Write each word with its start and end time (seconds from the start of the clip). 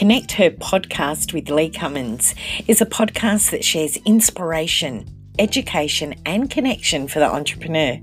Connect 0.00 0.32
Her 0.32 0.48
podcast 0.48 1.34
with 1.34 1.50
Lee 1.50 1.68
Cummins 1.68 2.34
is 2.66 2.80
a 2.80 2.86
podcast 2.86 3.50
that 3.50 3.62
shares 3.62 3.98
inspiration, 4.06 5.06
education, 5.38 6.14
and 6.24 6.50
connection 6.50 7.06
for 7.06 7.18
the 7.18 7.30
entrepreneur. 7.30 8.00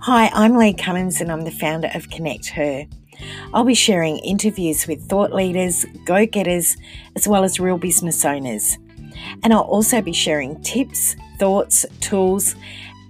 Hi, 0.00 0.26
I'm 0.34 0.54
Lee 0.58 0.74
Cummins 0.74 1.22
and 1.22 1.32
I'm 1.32 1.44
the 1.44 1.50
founder 1.50 1.90
of 1.94 2.10
Connect 2.10 2.48
Her. 2.48 2.84
I'll 3.54 3.64
be 3.64 3.74
sharing 3.74 4.18
interviews 4.18 4.86
with 4.86 5.08
thought 5.08 5.32
leaders, 5.32 5.86
go 6.04 6.26
getters, 6.26 6.76
as 7.16 7.26
well 7.26 7.42
as 7.42 7.58
real 7.58 7.78
business 7.78 8.22
owners. 8.26 8.76
And 9.42 9.54
I'll 9.54 9.60
also 9.60 10.02
be 10.02 10.12
sharing 10.12 10.60
tips, 10.60 11.16
thoughts, 11.38 11.86
tools, 12.02 12.54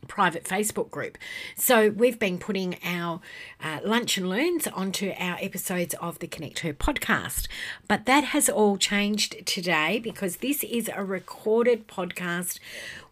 private 0.08 0.44
Facebook 0.44 0.90
group. 0.90 1.18
So 1.56 1.90
we've 1.90 2.20
been 2.20 2.38
putting 2.38 2.78
our 2.84 3.22
uh, 3.64 3.80
lunch 3.84 4.18
and 4.18 4.30
learns 4.30 4.68
onto 4.68 5.14
our 5.20 5.38
episodes 5.42 5.94
of 5.96 6.20
the 6.20 6.28
Connect 6.28 6.60
Her 6.60 6.74
podcast. 6.74 7.48
But 7.88 8.06
that 8.06 8.26
has 8.26 8.50
all 8.50 8.78
changed 8.78 9.46
today 9.46 10.00
because 10.00 10.38
this 10.38 10.64
is 10.64 10.90
a 10.94 11.04
recorded 11.04 11.88
podcast 11.88 12.60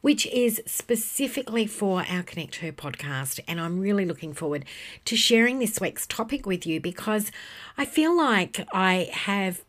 which 0.02 0.25
is 0.27 0.61
specifically 0.65 1.67
for 1.67 2.05
our 2.09 2.23
Connect 2.23 2.58
Her 2.58 2.71
podcast. 2.71 3.39
And 3.47 3.59
I'm 3.59 3.80
really 3.80 4.05
looking 4.05 4.33
forward 4.33 4.65
to 5.05 5.15
sharing 5.15 5.59
this 5.59 5.81
week's 5.81 6.08
topic 6.08 6.45
with 6.45 6.65
you 6.65 6.80
because 6.80 7.31
I 7.77 7.85
feel 7.85 8.15
like 8.15 8.65
I 8.71 9.09
have 9.11 9.63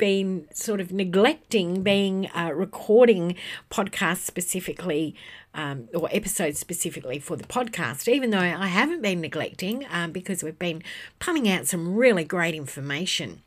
been 0.00 0.48
sort 0.52 0.80
of 0.80 0.92
neglecting 0.92 1.82
being 1.82 2.28
uh, 2.30 2.50
recording 2.52 3.36
podcasts 3.70 4.24
specifically 4.24 5.14
um, 5.54 5.88
or 5.94 6.08
episodes 6.10 6.58
specifically 6.58 7.18
for 7.18 7.36
the 7.36 7.44
podcast, 7.44 8.08
even 8.08 8.30
though 8.30 8.38
I 8.38 8.66
haven't 8.66 9.02
been 9.02 9.20
neglecting 9.20 9.86
um, 9.90 10.10
because 10.10 10.42
we've 10.42 10.58
been 10.58 10.82
pumping 11.18 11.48
out 11.48 11.66
some 11.66 11.94
really 11.94 12.24
great 12.24 12.54
information. 12.54 13.42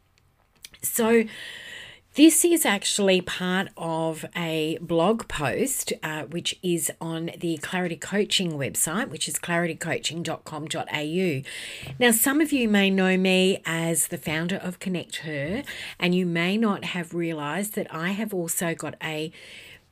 So, 0.81 1.23
this 2.15 2.45
is 2.45 2.63
actually 2.63 3.21
part 3.21 3.69
of 3.75 4.23
a 4.35 4.77
blog 4.81 5.27
post 5.27 5.93
uh, 6.03 6.25
which 6.25 6.59
is 6.61 6.91
on 7.01 7.31
the 7.39 7.57
Clarity 7.57 7.95
Coaching 7.95 8.51
website, 8.51 9.09
which 9.09 9.27
is 9.27 9.33
claritycoaching.com.au. 9.35 11.41
Now, 11.99 12.11
some 12.11 12.39
of 12.39 12.51
you 12.51 12.69
may 12.69 12.91
know 12.91 13.17
me 13.17 13.63
as 13.65 14.09
the 14.09 14.19
founder 14.19 14.57
of 14.57 14.77
Connect 14.79 15.15
Her, 15.17 15.63
and 15.99 16.13
you 16.13 16.27
may 16.27 16.55
not 16.55 16.85
have 16.85 17.15
realized 17.15 17.73
that 17.75 17.93
I 17.93 18.11
have 18.11 18.31
also 18.31 18.75
got 18.75 18.93
a 19.01 19.31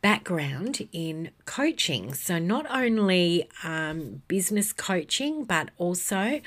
background 0.04 0.88
in 0.92 1.32
coaching. 1.46 2.14
So, 2.14 2.38
not 2.38 2.68
only 2.70 3.50
um, 3.64 4.22
business 4.28 4.74
coaching, 4.74 5.46
but 5.46 5.70
also 5.78 6.42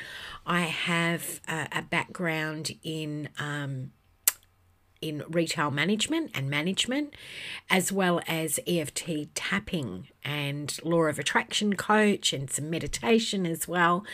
I 0.46 0.60
have 0.60 1.40
a, 1.48 1.66
a 1.72 1.82
background 1.82 2.76
in. 2.84 3.28
Um, 3.40 3.90
in 5.00 5.22
retail 5.28 5.70
management 5.70 6.30
and 6.34 6.48
management, 6.48 7.14
as 7.68 7.92
well 7.92 8.20
as 8.26 8.58
EFT 8.66 9.34
tapping 9.34 10.08
and 10.24 10.78
law 10.82 11.02
of 11.02 11.18
attraction 11.18 11.74
coach 11.74 12.32
and 12.32 12.50
some 12.50 12.70
meditation 12.70 13.46
as 13.46 13.68
well. 13.68 14.04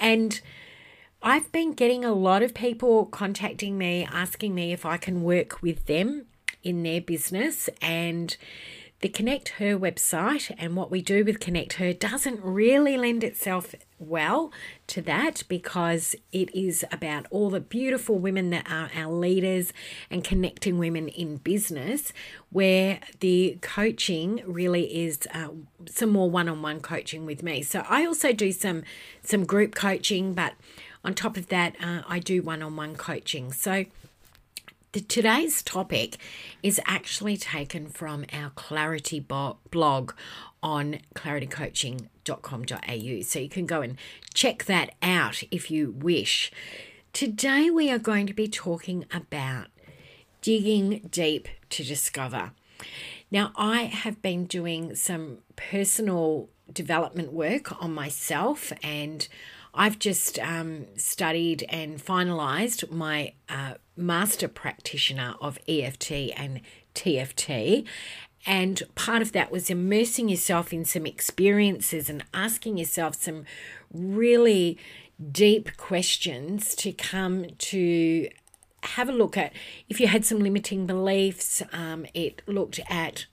And 0.00 0.40
I've 1.22 1.50
been 1.52 1.72
getting 1.72 2.04
a 2.04 2.12
lot 2.12 2.42
of 2.42 2.54
people 2.54 3.06
contacting 3.06 3.78
me 3.78 4.06
asking 4.10 4.54
me 4.54 4.72
if 4.72 4.84
I 4.84 4.96
can 4.96 5.22
work 5.22 5.62
with 5.62 5.86
them 5.86 6.26
in 6.62 6.82
their 6.82 7.00
business 7.00 7.68
and 7.80 8.36
the 9.00 9.08
Connect 9.08 9.50
Her 9.50 9.78
website 9.78 10.54
and 10.58 10.76
what 10.76 10.90
we 10.90 11.02
do 11.02 11.24
with 11.24 11.40
Connect 11.40 11.74
Her 11.74 11.92
doesn't 11.92 12.42
really 12.42 12.96
lend 12.96 13.22
itself 13.22 13.74
well 14.08 14.52
to 14.86 15.02
that 15.02 15.42
because 15.48 16.14
it 16.32 16.54
is 16.54 16.84
about 16.90 17.26
all 17.30 17.50
the 17.50 17.60
beautiful 17.60 18.18
women 18.18 18.50
that 18.50 18.70
are 18.70 18.90
our 18.94 19.12
leaders 19.12 19.72
and 20.10 20.22
connecting 20.22 20.78
women 20.78 21.08
in 21.08 21.38
business, 21.38 22.12
where 22.50 23.00
the 23.20 23.58
coaching 23.60 24.42
really 24.46 25.04
is 25.04 25.26
uh, 25.32 25.48
some 25.86 26.10
more 26.10 26.30
one-on-one 26.30 26.80
coaching 26.80 27.26
with 27.26 27.42
me. 27.42 27.62
So 27.62 27.84
I 27.88 28.04
also 28.06 28.32
do 28.32 28.52
some 28.52 28.82
some 29.22 29.44
group 29.44 29.74
coaching, 29.74 30.34
but 30.34 30.54
on 31.04 31.14
top 31.14 31.36
of 31.36 31.48
that, 31.48 31.74
uh, 31.82 32.02
I 32.08 32.18
do 32.18 32.42
one-on-one 32.42 32.96
coaching. 32.96 33.52
So 33.52 33.84
the, 34.92 35.00
today's 35.00 35.62
topic 35.62 36.16
is 36.62 36.80
actually 36.86 37.36
taken 37.36 37.88
from 37.88 38.24
our 38.32 38.50
Clarity 38.50 39.20
blog 39.20 40.12
on 40.62 41.00
claritycoaching.com.au. 42.24 43.22
So 43.22 43.38
you 43.38 43.48
can 43.48 43.66
go 43.66 43.82
and 43.82 43.96
check 44.32 44.64
that 44.64 44.94
out 45.02 45.42
if 45.50 45.70
you 45.70 45.92
wish. 45.92 46.50
Today 47.12 47.70
we 47.70 47.90
are 47.90 47.98
going 47.98 48.26
to 48.26 48.34
be 48.34 48.48
talking 48.48 49.04
about 49.12 49.68
digging 50.40 51.08
deep 51.10 51.48
to 51.70 51.84
discover. 51.84 52.52
Now, 53.30 53.52
I 53.56 53.84
have 53.84 54.20
been 54.20 54.44
doing 54.44 54.94
some 54.94 55.38
personal 55.56 56.48
development 56.72 57.32
work 57.32 57.80
on 57.82 57.92
myself 57.92 58.72
and 58.82 59.26
I've 59.72 59.98
just 59.98 60.38
um, 60.38 60.86
studied 60.96 61.64
and 61.68 61.98
finalised 61.98 62.90
my 62.90 63.32
uh, 63.48 63.74
master 63.96 64.46
practitioner 64.46 65.34
of 65.40 65.58
EFT 65.66 66.12
and 66.36 66.60
TFT. 66.94 67.86
And 68.46 68.82
part 68.94 69.22
of 69.22 69.32
that 69.32 69.50
was 69.50 69.70
immersing 69.70 70.28
yourself 70.28 70.72
in 70.72 70.84
some 70.84 71.06
experiences 71.06 72.10
and 72.10 72.24
asking 72.34 72.76
yourself 72.76 73.14
some 73.16 73.44
really 73.92 74.78
deep 75.32 75.76
questions 75.76 76.74
to 76.74 76.92
come 76.92 77.46
to 77.56 78.28
have 78.82 79.08
a 79.08 79.12
look 79.12 79.36
at 79.36 79.52
if 79.88 79.98
you 79.98 80.08
had 80.08 80.24
some 80.24 80.40
limiting 80.40 80.86
beliefs. 80.86 81.62
Um, 81.72 82.06
it 82.12 82.42
looked 82.46 82.80
at 82.90 83.26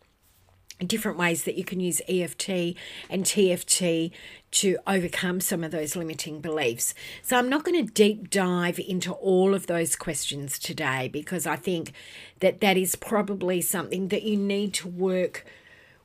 different 0.88 1.18
ways 1.18 1.44
that 1.44 1.56
you 1.56 1.64
can 1.64 1.80
use 1.80 2.02
EFT 2.08 2.76
and 3.10 3.24
TFT 3.24 4.12
to 4.52 4.78
overcome 4.86 5.40
some 5.40 5.64
of 5.64 5.72
those 5.72 5.96
limiting 5.96 6.42
beliefs. 6.42 6.94
So, 7.22 7.38
I'm 7.38 7.50
not 7.50 7.64
going 7.64 7.86
to 7.86 7.94
deep 7.94 8.30
dive 8.30 8.80
into 8.80 9.14
all 9.14 9.54
of 9.54 9.68
those 9.68 9.96
questions 9.96 10.60
today 10.60 11.08
because 11.08 11.48
I 11.48 11.56
think 11.56 11.94
that 12.40 12.60
that 12.62 12.78
is 12.78 12.96
probably 12.96 13.62
something 13.62 14.10
that 14.10 14.24
you 14.24 14.38
need 14.38 14.74
to 14.76 14.88
work 14.88 15.46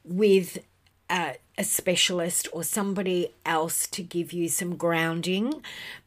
with 0.05 0.59
a, 1.11 1.37
a 1.59 1.65
specialist 1.65 2.49
or 2.53 2.63
somebody 2.63 3.33
else 3.45 3.87
to 3.89 4.03
give 4.03 4.33
you 4.33 4.49
some 4.49 4.77
grounding. 4.77 5.63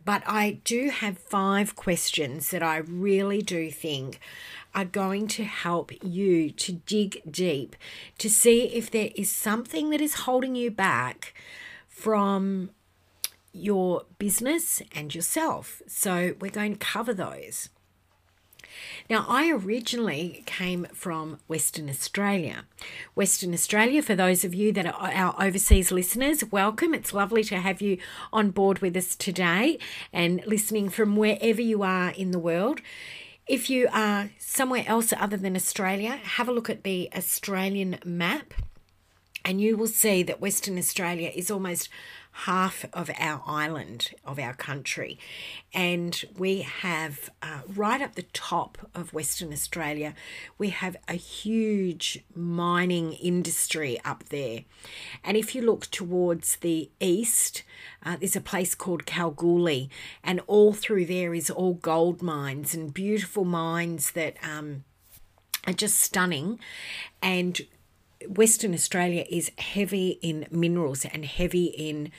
But 0.06 0.24
I 0.26 0.60
do 0.64 0.90
have 0.90 1.18
five 1.18 1.76
questions 1.76 2.52
that 2.52 2.64
I 2.64 2.78
really 2.78 3.42
do 3.42 3.72
think 3.72 4.20
are 4.74 4.86
going 4.86 5.28
to 5.28 5.44
help 5.44 5.92
you 6.04 6.52
to 6.52 6.74
dig 6.74 7.22
deep 7.30 7.76
to 8.18 8.30
see 8.30 8.64
if 8.66 8.90
there 8.92 9.10
is 9.16 9.32
something 9.32 9.90
that 9.90 10.02
is 10.02 10.14
holding 10.26 10.56
you 10.56 10.72
back 10.72 11.34
from 11.88 12.70
your 13.52 14.04
business 14.18 14.82
and 14.94 15.14
yourself. 15.14 15.82
So, 15.88 16.36
we're 16.40 16.52
going 16.52 16.74
to 16.74 16.80
cover 16.80 17.14
those. 17.14 17.70
Now, 19.10 19.26
I 19.28 19.50
originally 19.50 20.44
came 20.46 20.86
from 20.94 21.40
Western 21.48 21.90
Australia. 21.90 22.66
Western 23.16 23.54
Australia, 23.54 24.02
for 24.02 24.16
those 24.16 24.44
of 24.44 24.54
you 24.54 24.72
that 24.74 24.86
are 24.86 25.12
our 25.12 25.36
overseas 25.42 25.92
listeners, 25.92 26.44
welcome. 26.52 26.94
It's 26.94 27.14
lovely 27.14 27.44
to 27.46 27.58
have 27.58 27.82
you 27.82 27.98
on 28.32 28.52
board 28.52 28.80
with 28.80 28.96
us 28.96 29.16
today 29.16 29.80
and 30.14 30.46
listening 30.46 30.90
from 30.90 31.16
wherever 31.16 31.62
you 31.62 31.84
are 31.84 32.12
in 32.12 32.32
the 32.32 32.40
world. 32.40 32.82
If 33.50 33.68
you 33.68 33.90
are 33.92 34.30
somewhere 34.38 34.84
else 34.86 35.12
other 35.12 35.36
than 35.36 35.56
Australia, 35.56 36.18
have 36.18 36.48
a 36.48 36.52
look 36.52 36.70
at 36.70 36.84
the 36.84 37.10
Australian 37.16 37.98
map 38.06 38.54
and 39.44 39.60
you 39.60 39.76
will 39.76 39.88
see 39.88 40.22
that 40.22 40.40
Western 40.40 40.78
Australia 40.78 41.32
is 41.34 41.50
almost 41.50 41.90
half 42.46 42.86
of 42.94 43.10
our 43.20 43.42
island, 43.46 44.12
of 44.24 44.40
our 44.40 44.54
country. 44.54 45.20
And 45.74 46.24
we 46.38 46.62
have, 46.62 47.30
uh, 47.42 47.62
right 47.68 48.02
up 48.02 48.16
the 48.16 48.24
top 48.34 48.78
of 48.96 49.14
Western 49.14 49.52
Australia, 49.52 50.14
we 50.58 50.70
have 50.70 50.96
a 51.08 51.16
huge 51.16 52.24
mining 52.34 53.14
industry 53.14 54.00
up 54.06 54.24
there. 54.30 54.62
And 55.24 55.36
if 55.36 55.54
you 55.54 55.62
look 55.62 55.88
towards 55.88 56.58
the 56.58 56.90
east, 57.02 57.64
uh, 58.04 58.16
there's 58.18 58.38
a 58.38 58.42
place 58.42 58.74
called 58.74 59.06
Kalgoorlie, 59.06 59.90
and 60.24 60.40
all 60.48 60.72
through 60.74 61.06
there 61.06 61.34
is 61.34 61.50
all 61.50 61.74
gold 61.74 62.22
mines 62.22 62.74
and 62.74 62.94
beautiful 62.94 63.44
mines 63.44 64.12
that 64.12 64.38
um, 64.42 64.86
are 65.68 65.74
just 65.74 66.00
stunning. 66.00 66.60
And 67.22 67.62
Western 68.28 68.74
Australia 68.74 69.26
is 69.30 69.52
heavy 69.58 70.20
in 70.22 70.48
minerals 70.52 71.06
and 71.06 71.26
heavy 71.26 71.66
in 71.66 72.12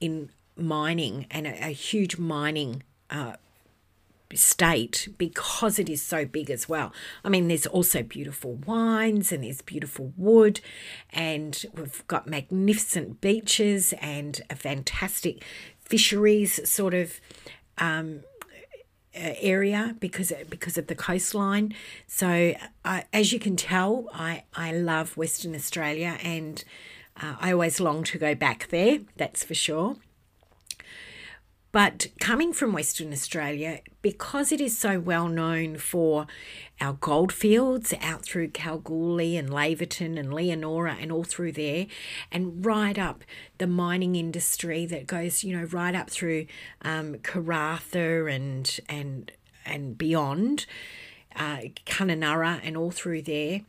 in 0.00 0.30
mining 0.56 1.26
and 1.30 1.46
a, 1.46 1.66
a 1.66 1.70
huge 1.70 2.18
mining 2.18 2.82
uh, 3.10 3.34
state 4.34 5.08
because 5.18 5.78
it 5.78 5.88
is 5.88 6.02
so 6.02 6.24
big 6.24 6.50
as 6.50 6.68
well. 6.68 6.92
I 7.24 7.28
mean, 7.28 7.48
there's 7.48 7.66
also 7.66 8.02
beautiful 8.02 8.54
wines 8.66 9.32
and 9.32 9.44
there's 9.44 9.62
beautiful 9.62 10.12
wood, 10.16 10.60
and 11.10 11.64
we've 11.74 12.06
got 12.08 12.26
magnificent 12.26 13.20
beaches 13.20 13.94
and 14.00 14.40
a 14.50 14.56
fantastic 14.56 15.44
fisheries 15.80 16.68
sort 16.68 16.94
of 16.94 17.20
um, 17.78 18.20
area 19.14 19.96
because 20.00 20.32
because 20.48 20.76
of 20.78 20.86
the 20.86 20.94
coastline. 20.94 21.74
So 22.06 22.54
uh, 22.84 23.02
as 23.12 23.32
you 23.32 23.38
can 23.38 23.56
tell, 23.56 24.08
I 24.12 24.44
I 24.54 24.72
love 24.72 25.16
Western 25.16 25.54
Australia 25.54 26.18
and 26.22 26.64
uh, 27.20 27.36
I 27.40 27.52
always 27.52 27.80
long 27.80 28.04
to 28.04 28.18
go 28.18 28.34
back 28.34 28.68
there. 28.68 29.00
That's 29.16 29.44
for 29.44 29.54
sure. 29.54 29.96
But 31.74 32.06
coming 32.20 32.52
from 32.52 32.72
Western 32.72 33.12
Australia, 33.12 33.80
because 34.00 34.52
it 34.52 34.60
is 34.60 34.78
so 34.78 35.00
well 35.00 35.26
known 35.26 35.76
for 35.76 36.28
our 36.80 36.92
goldfields 36.92 37.92
out 38.00 38.22
through 38.22 38.50
Kalgoorlie 38.50 39.36
and 39.36 39.50
Laverton 39.50 40.16
and 40.16 40.32
Leonora 40.32 40.96
and 41.00 41.10
all 41.10 41.24
through 41.24 41.50
there, 41.50 41.88
and 42.30 42.64
right 42.64 42.96
up 42.96 43.24
the 43.58 43.66
mining 43.66 44.14
industry 44.14 44.86
that 44.86 45.08
goes, 45.08 45.42
you 45.42 45.56
know, 45.56 45.64
right 45.64 45.96
up 45.96 46.10
through 46.10 46.46
um, 46.82 47.16
Karratha 47.16 48.32
and 48.32 48.78
and 48.88 49.32
and 49.66 49.98
beyond, 49.98 50.66
uh, 51.34 51.58
Kununurra 51.86 52.60
and 52.62 52.76
all 52.76 52.92
through 52.92 53.22
there 53.22 53.62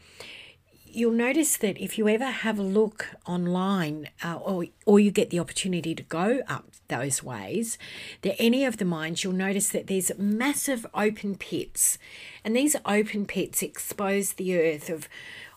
you'll 0.88 1.12
notice 1.12 1.58
that 1.58 1.78
if 1.78 1.98
you 1.98 2.08
ever 2.08 2.30
have 2.30 2.58
a 2.58 2.64
look 2.64 3.10
online 3.26 4.08
uh, 4.24 4.36
or, 4.36 4.64
or 4.86 4.98
you 4.98 5.12
get 5.12 5.30
the 5.30 5.38
opportunity 5.38 5.94
to 5.94 6.04
go 6.04 6.40
up 6.48 6.75
those 6.88 7.24
ways, 7.24 7.78
that 8.22 8.40
any 8.40 8.66
of 8.66 8.78
the 8.78 8.86
mines, 8.86 9.24
you'll 9.24 9.34
notice 9.34 9.70
that 9.70 9.88
there's 9.88 10.12
massive 10.18 10.86
open 10.94 11.36
pits. 11.36 11.98
And 12.44 12.56
these 12.56 12.76
open 12.86 13.26
pits 13.26 13.62
expose 13.62 14.34
the 14.34 14.58
earth 14.60 14.90
of, 14.90 15.08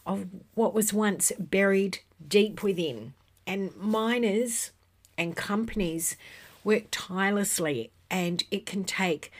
of 0.06 0.26
what 0.54 0.74
was 0.74 0.92
once 0.92 1.32
buried 1.38 2.00
deep 2.26 2.62
within. 2.62 3.14
And 3.46 3.74
miners 3.76 4.72
and 5.16 5.36
companies 5.36 6.16
work 6.64 6.84
tirelessly, 6.90 7.90
and 8.10 8.44
it 8.50 8.66
can 8.66 8.84
take 8.84 9.32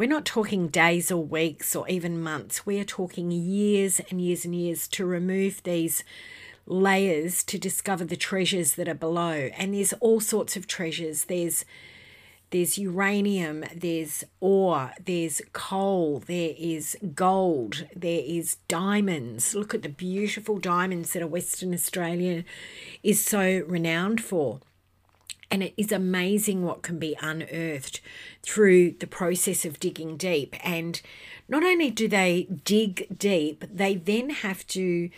we're 0.00 0.08
not 0.08 0.24
talking 0.24 0.68
days 0.68 1.12
or 1.12 1.22
weeks 1.22 1.76
or 1.76 1.86
even 1.86 2.22
months. 2.22 2.64
We 2.64 2.80
are 2.80 2.84
talking 2.84 3.30
years 3.30 4.00
and 4.08 4.18
years 4.18 4.46
and 4.46 4.54
years 4.54 4.88
to 4.88 5.04
remove 5.04 5.62
these 5.62 6.04
layers 6.66 7.42
to 7.44 7.58
discover 7.58 8.04
the 8.04 8.16
treasures 8.16 8.74
that 8.74 8.88
are 8.88 8.94
below. 8.94 9.50
And 9.56 9.74
there's 9.74 9.92
all 9.94 10.20
sorts 10.20 10.56
of 10.56 10.66
treasures. 10.66 11.24
There's 11.24 11.64
there's 12.50 12.78
uranium, 12.78 13.64
there's 13.74 14.24
ore, 14.40 14.90
there's 15.04 15.40
coal, 15.52 16.18
there 16.26 16.52
is 16.58 16.96
gold, 17.14 17.86
there 17.94 18.22
is 18.26 18.56
diamonds. 18.66 19.54
Look 19.54 19.72
at 19.72 19.82
the 19.82 19.88
beautiful 19.88 20.58
diamonds 20.58 21.12
that 21.12 21.30
Western 21.30 21.72
Australia 21.72 22.42
is 23.04 23.24
so 23.24 23.62
renowned 23.68 24.20
for. 24.20 24.58
And 25.48 25.62
it 25.62 25.74
is 25.76 25.92
amazing 25.92 26.64
what 26.64 26.82
can 26.82 26.98
be 26.98 27.16
unearthed 27.20 28.00
through 28.42 28.92
the 28.92 29.06
process 29.06 29.64
of 29.64 29.80
digging 29.80 30.16
deep. 30.16 30.56
And 30.64 31.00
not 31.48 31.62
only 31.62 31.90
do 31.90 32.08
they 32.08 32.48
dig 32.64 33.16
deep, 33.16 33.64
they 33.72 33.94
then 33.94 34.30
have 34.30 34.66
to 34.68 35.10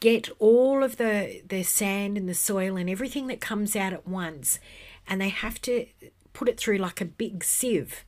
get 0.00 0.28
all 0.38 0.82
of 0.82 0.96
the, 0.96 1.42
the 1.46 1.62
sand 1.62 2.16
and 2.16 2.28
the 2.28 2.34
soil 2.34 2.76
and 2.76 2.88
everything 2.88 3.26
that 3.28 3.40
comes 3.40 3.74
out 3.74 3.92
at 3.92 4.06
once, 4.06 4.58
and 5.08 5.20
they 5.20 5.28
have 5.28 5.60
to 5.62 5.86
put 6.32 6.48
it 6.48 6.58
through 6.58 6.78
like 6.78 7.00
a 7.00 7.06
big 7.06 7.42
sieve. 7.44 8.04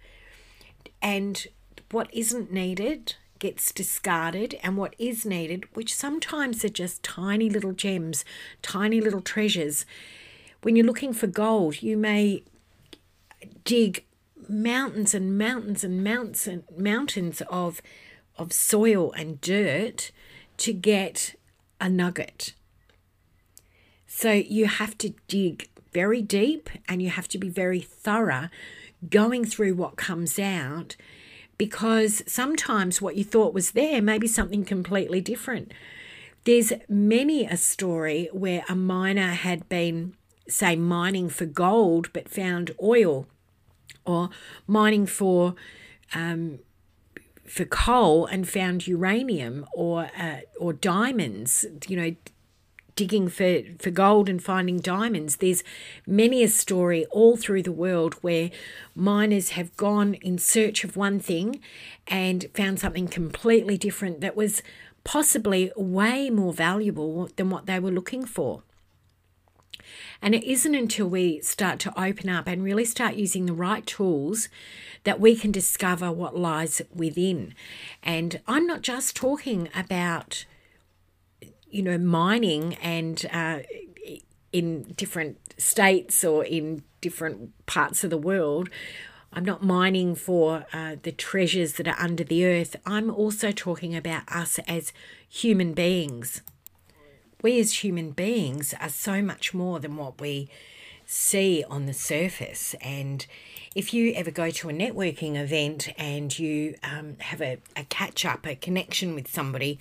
And 1.01 1.47
what 1.91 2.13
isn't 2.13 2.53
needed 2.53 3.15
gets 3.39 3.73
discarded, 3.73 4.59
and 4.63 4.77
what 4.77 4.95
is 4.99 5.25
needed, 5.25 5.65
which 5.75 5.95
sometimes 5.95 6.65
are 6.65 6.69
just 6.69 7.03
tiny 7.03 7.49
little 7.49 7.73
gems, 7.73 8.25
tiny 8.63 9.01
little 9.01 9.21
treasures, 9.21 9.87
when 10.63 10.75
you're 10.75 10.87
looking 10.87 11.13
for 11.13 11.29
gold, 11.29 11.83
you 11.83 11.97
may 11.97 12.43
dig 13.65 14.05
mountains 14.49 15.15
and 15.15 15.39
mountains 15.39 15.85
and 15.85 16.03
mountains 16.03 16.47
and 16.47 16.65
mountains 16.77 17.43
of 17.49 17.81
of 18.37 18.53
soil 18.53 19.13
and 19.13 19.41
dirt 19.41 20.11
to 20.57 20.73
get 20.73 21.35
a 21.81 21.89
nugget. 21.89 22.55
So 24.07 24.33
you 24.33 24.67
have 24.67 24.97
to 24.99 25.15
dig 25.29 25.69
very 25.93 26.23
deep 26.23 26.71
and 26.89 27.03
you 27.03 27.11
have 27.11 27.29
to 27.29 27.39
be 27.39 27.49
very 27.49 27.81
thorough 27.81 28.49
going 29.09 29.45
through 29.45 29.75
what 29.75 29.97
comes 29.97 30.39
out 30.39 30.97
because 31.57 32.23
sometimes 32.27 33.03
what 33.03 33.17
you 33.17 33.25
thought 33.25 33.55
was 33.55 33.73
there 33.73 34.01
may 34.01 34.19
be 34.19 34.27
something 34.27 34.65
completely 34.65 35.21
different. 35.21 35.73
There's 36.45 36.73
many 36.89 37.47
a 37.47 37.57
story 37.57 38.29
where 38.33 38.65
a 38.69 38.75
miner 38.75 39.33
had 39.33 39.69
been 39.69 40.15
say, 40.49 40.77
mining 40.77 41.29
for 41.29 41.47
gold 41.47 42.13
but 42.13 42.29
found 42.29 42.75
oil, 42.83 43.27
or 44.05 44.31
mining 44.67 45.07
for 45.07 45.55
um, 46.15 46.59
for 47.49 47.65
coal 47.65 48.27
and 48.27 48.49
found 48.49 48.87
uranium 48.87 49.67
or 49.73 50.11
uh, 50.19 50.41
or 50.59 50.73
diamonds. 50.73 51.65
You 51.89 51.97
know, 51.97 52.17
digging 52.99 53.29
for, 53.29 53.61
for 53.79 53.91
gold 53.93 54.29
and 54.29 54.43
finding 54.43 54.81
diamonds. 54.81 55.37
There's 55.37 55.63
many 56.05 56.43
a 56.43 56.49
story 56.49 57.07
all 57.13 57.37
through 57.37 57.63
the 57.63 57.71
world 57.71 58.15
where 58.23 58.51
miners 58.93 59.51
have 59.51 59.77
gone 59.77 60.15
in 60.15 60.37
search 60.37 60.83
of 60.83 60.97
one 60.97 61.21
thing 61.21 61.61
and 62.09 62.47
found 62.55 62.81
something 62.81 63.07
completely 63.07 63.79
different 63.79 64.21
that 64.21 64.35
was 64.35 64.65
possibly 65.05 65.71
way 65.77 66.29
more 66.29 66.53
valuable 66.53 67.31
than 67.37 67.51
what 67.51 67.67
they 67.67 67.79
were 67.79 67.93
looking 67.93 68.25
for. 68.25 68.65
And 70.21 70.35
it 70.35 70.45
isn't 70.45 70.75
until 70.75 71.09
we 71.09 71.41
start 71.41 71.79
to 71.81 72.01
open 72.01 72.29
up 72.29 72.47
and 72.47 72.63
really 72.63 72.85
start 72.85 73.15
using 73.15 73.47
the 73.47 73.53
right 73.53 73.87
tools 73.87 74.49
that 75.05 75.21
we 75.21 75.37
can 75.37 75.53
discover 75.53 76.11
what 76.11 76.37
lies 76.37 76.83
within. 76.95 77.55
And 78.03 78.41
I'm 78.47 78.67
not 78.67 78.83
just 78.83 79.15
talking 79.15 79.69
about, 79.75 80.45
you 81.71 81.83
know, 81.83 81.99
mining 81.99 82.75
and 82.77 83.25
uh, 83.33 83.61
in 84.53 84.83
different 84.97 85.39
states 85.59 86.25
or 86.25 86.45
in 86.45 86.83
different 87.01 87.67
parts 87.67 88.05
of 88.05 88.11
the 88.11 88.19
world. 88.19 88.69
I'm 89.33 89.45
not 89.45 89.63
mining 89.63 90.15
for 90.15 90.65
uh, 90.73 90.97
the 91.03 91.13
treasures 91.13 91.75
that 91.75 91.87
are 91.87 91.99
under 91.99 92.25
the 92.25 92.47
earth. 92.47 92.77
I'm 92.87 93.11
also 93.11 93.53
talking 93.53 93.95
about 93.95 94.23
us 94.33 94.59
as 94.67 94.93
human 95.29 95.75
beings 95.75 96.41
we 97.43 97.61
as 97.61 97.85
human 97.85 98.11
beings 98.11 98.75
are 98.81 98.89
so 98.89 99.23
much 99.23 99.55
more 99.55 99.79
than 99.79 99.97
what 99.97 100.21
we 100.21 100.49
see 101.07 101.65
on 101.71 101.87
the 101.87 101.95
surface. 101.95 102.75
And 102.81 103.27
if 103.75 103.95
you 103.95 104.13
ever 104.15 104.31
go 104.31 104.51
to 104.51 104.69
a 104.69 104.73
networking 104.73 105.37
event 105.37 105.89
and 105.97 106.37
you 106.39 106.75
um, 106.83 107.17
have 107.21 107.41
a, 107.41 107.59
a 107.77 107.85
catch 107.85 108.25
up, 108.25 108.47
a 108.47 108.55
connection 108.55 109.15
with 109.15 109.29
somebody 109.29 109.79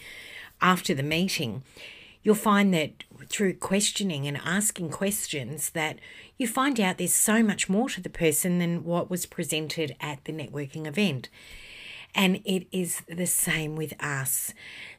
after 0.62 0.94
the 0.94 1.04
meeting, 1.04 1.64
you'll 2.24 2.36
find 2.36 2.74
that 2.74 3.04
through 3.28 3.56
questioning 3.56 4.28
and 4.28 4.38
asking 4.38 4.90
questions 4.90 5.72
that 5.72 5.98
you 6.38 6.48
find 6.48 6.80
out 6.80 6.98
there's 6.98 7.14
so 7.14 7.42
much 7.42 7.68
more 7.68 7.90
to 7.90 8.02
the 8.02 8.10
person 8.10 8.60
than 8.60 8.84
what 8.84 9.10
was 9.10 9.26
presented 9.26 9.96
at 10.00 10.24
the 10.26 10.34
networking 10.34 10.86
event. 10.86 11.28
And 12.16 12.42
it 12.46 12.68
is 12.72 13.02
the 13.08 13.28
same 13.28 13.76
with 13.76 13.94
us 14.02 14.54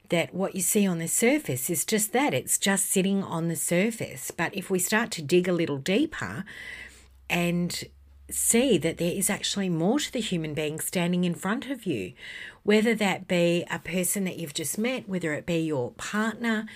that 0.08 0.34
what 0.34 0.54
you 0.54 0.62
see 0.62 0.86
on 0.86 0.98
the 0.98 1.08
surface 1.08 1.68
is 1.68 1.84
just 1.84 2.12
that 2.12 2.34
it's 2.34 2.58
just 2.58 2.86
sitting 2.86 3.22
on 3.22 3.48
the 3.48 3.56
surface. 3.56 4.30
But 4.30 4.54
if 4.54 4.70
we 4.70 4.78
start 4.78 5.10
to 5.12 5.22
dig 5.22 5.48
a 5.48 5.52
little 5.52 5.78
deeper 5.78 6.44
and 7.28 7.84
see 8.30 8.78
that 8.78 8.98
there 8.98 9.12
is 9.12 9.30
actually 9.30 9.68
more 9.68 9.98
to 9.98 10.12
the 10.12 10.20
human 10.20 10.54
being 10.54 10.80
standing 10.80 11.24
in 11.24 11.34
front 11.34 11.66
of 11.66 11.86
you, 11.86 12.12
whether 12.62 12.94
that 12.94 13.28
be 13.28 13.64
a 13.70 13.78
person 13.78 14.24
that 14.24 14.38
you've 14.38 14.54
just 14.54 14.78
met, 14.78 15.08
whether 15.08 15.32
it 15.32 15.46
be 15.46 15.58
your 15.58 15.92
partner, 15.92 16.66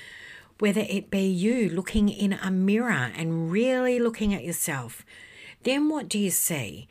whether 0.59 0.81
it 0.89 1.11
be 1.11 1.27
you 1.27 1.69
looking 1.69 2.09
in 2.09 2.33
a 2.33 2.51
mirror 2.51 3.11
and 3.15 3.51
really 3.51 3.99
looking 3.99 4.33
at 4.33 4.45
yourself. 4.45 5.05
Then 5.65 5.89
what 5.89 6.09
do 6.09 6.19
you 6.19 6.31
see? 6.31 6.89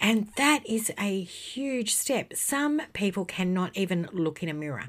And 0.00 0.28
that 0.36 0.64
is 0.66 0.92
a 0.98 1.22
huge 1.22 1.94
step. 1.94 2.34
Some 2.34 2.82
people 2.92 3.24
cannot 3.24 3.76
even 3.76 4.08
look 4.12 4.42
in 4.42 4.48
a 4.48 4.54
mirror, 4.54 4.88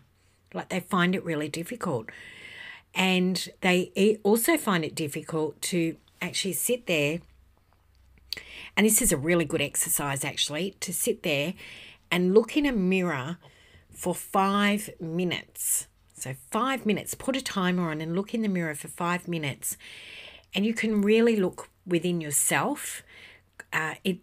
like 0.53 0.69
they 0.69 0.79
find 0.79 1.15
it 1.15 1.23
really 1.23 1.49
difficult. 1.49 2.09
And 2.93 3.49
they 3.61 4.19
also 4.23 4.57
find 4.57 4.83
it 4.83 4.95
difficult 4.95 5.61
to 5.63 5.97
actually 6.21 6.53
sit 6.53 6.87
there 6.87 7.19
and 8.77 8.85
this 8.85 9.01
is 9.01 9.11
a 9.11 9.17
really 9.17 9.43
good 9.43 9.61
exercise 9.61 10.23
actually 10.23 10.75
to 10.81 10.93
sit 10.93 11.23
there 11.23 11.55
and 12.11 12.35
look 12.35 12.55
in 12.55 12.65
a 12.67 12.71
mirror 12.71 13.37
for 13.91 14.13
five 14.13 14.91
minutes. 15.01 15.87
So, 16.13 16.35
five 16.51 16.85
minutes, 16.85 17.15
put 17.15 17.35
a 17.35 17.41
timer 17.41 17.89
on 17.89 18.01
and 18.01 18.15
look 18.15 18.35
in 18.35 18.43
the 18.43 18.47
mirror 18.47 18.75
for 18.75 18.87
five 18.87 19.27
minutes. 19.27 19.77
And 20.53 20.63
you 20.63 20.75
can 20.75 21.01
really 21.01 21.35
look 21.35 21.69
within 21.87 22.21
yourself. 22.21 23.01
Uh, 23.73 23.95
it 24.03 24.19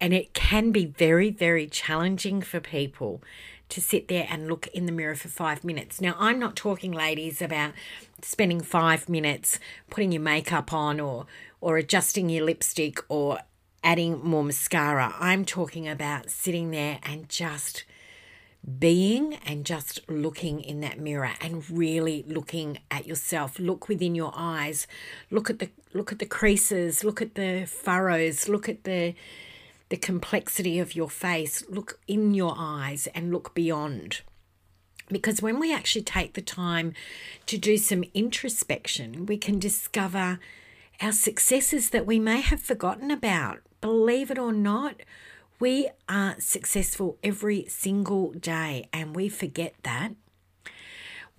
and 0.00 0.14
it 0.14 0.32
can 0.32 0.70
be 0.70 0.86
very, 0.86 1.30
very 1.30 1.66
challenging 1.66 2.40
for 2.40 2.60
people 2.60 3.22
to 3.68 3.80
sit 3.80 4.08
there 4.08 4.26
and 4.28 4.48
look 4.48 4.66
in 4.68 4.86
the 4.86 4.92
mirror 4.92 5.14
for 5.14 5.28
five 5.28 5.62
minutes. 5.64 6.00
Now, 6.00 6.16
I'm 6.18 6.38
not 6.38 6.56
talking, 6.56 6.92
ladies, 6.92 7.40
about 7.40 7.72
spending 8.22 8.60
five 8.60 9.08
minutes 9.08 9.58
putting 9.88 10.12
your 10.12 10.22
makeup 10.22 10.72
on 10.72 11.00
or 11.00 11.26
or 11.60 11.76
adjusting 11.76 12.30
your 12.30 12.44
lipstick 12.44 12.98
or 13.08 13.38
adding 13.84 14.20
more 14.24 14.42
mascara. 14.42 15.14
I'm 15.18 15.44
talking 15.44 15.86
about 15.86 16.30
sitting 16.30 16.70
there 16.70 16.98
and 17.02 17.28
just 17.28 17.84
being 18.78 19.34
and 19.46 19.64
just 19.64 20.00
looking 20.08 20.60
in 20.60 20.80
that 20.80 20.98
mirror 20.98 21.32
and 21.40 21.68
really 21.70 22.24
looking 22.28 22.78
at 22.90 23.06
yourself 23.06 23.58
look 23.58 23.88
within 23.88 24.14
your 24.14 24.32
eyes 24.36 24.86
look 25.30 25.48
at 25.48 25.60
the 25.60 25.70
look 25.94 26.12
at 26.12 26.18
the 26.18 26.26
creases 26.26 27.02
look 27.02 27.22
at 27.22 27.36
the 27.36 27.64
furrows 27.66 28.50
look 28.50 28.68
at 28.68 28.84
the 28.84 29.14
the 29.90 29.96
complexity 29.96 30.78
of 30.78 30.96
your 30.96 31.10
face 31.10 31.62
look 31.68 32.00
in 32.08 32.34
your 32.34 32.54
eyes 32.56 33.06
and 33.14 33.30
look 33.30 33.54
beyond 33.54 34.22
because 35.08 35.42
when 35.42 35.58
we 35.58 35.74
actually 35.74 36.02
take 36.02 36.34
the 36.34 36.40
time 36.40 36.94
to 37.46 37.58
do 37.58 37.76
some 37.76 38.04
introspection 38.14 39.26
we 39.26 39.36
can 39.36 39.58
discover 39.58 40.40
our 41.00 41.12
successes 41.12 41.90
that 41.90 42.06
we 42.06 42.18
may 42.18 42.40
have 42.40 42.60
forgotten 42.60 43.10
about 43.10 43.60
believe 43.80 44.30
it 44.30 44.38
or 44.38 44.52
not, 44.52 44.96
we 45.58 45.88
are 46.08 46.36
successful 46.38 47.18
every 47.22 47.66
single 47.68 48.32
day 48.32 48.88
and 48.92 49.14
we 49.14 49.28
forget 49.28 49.74
that. 49.82 50.12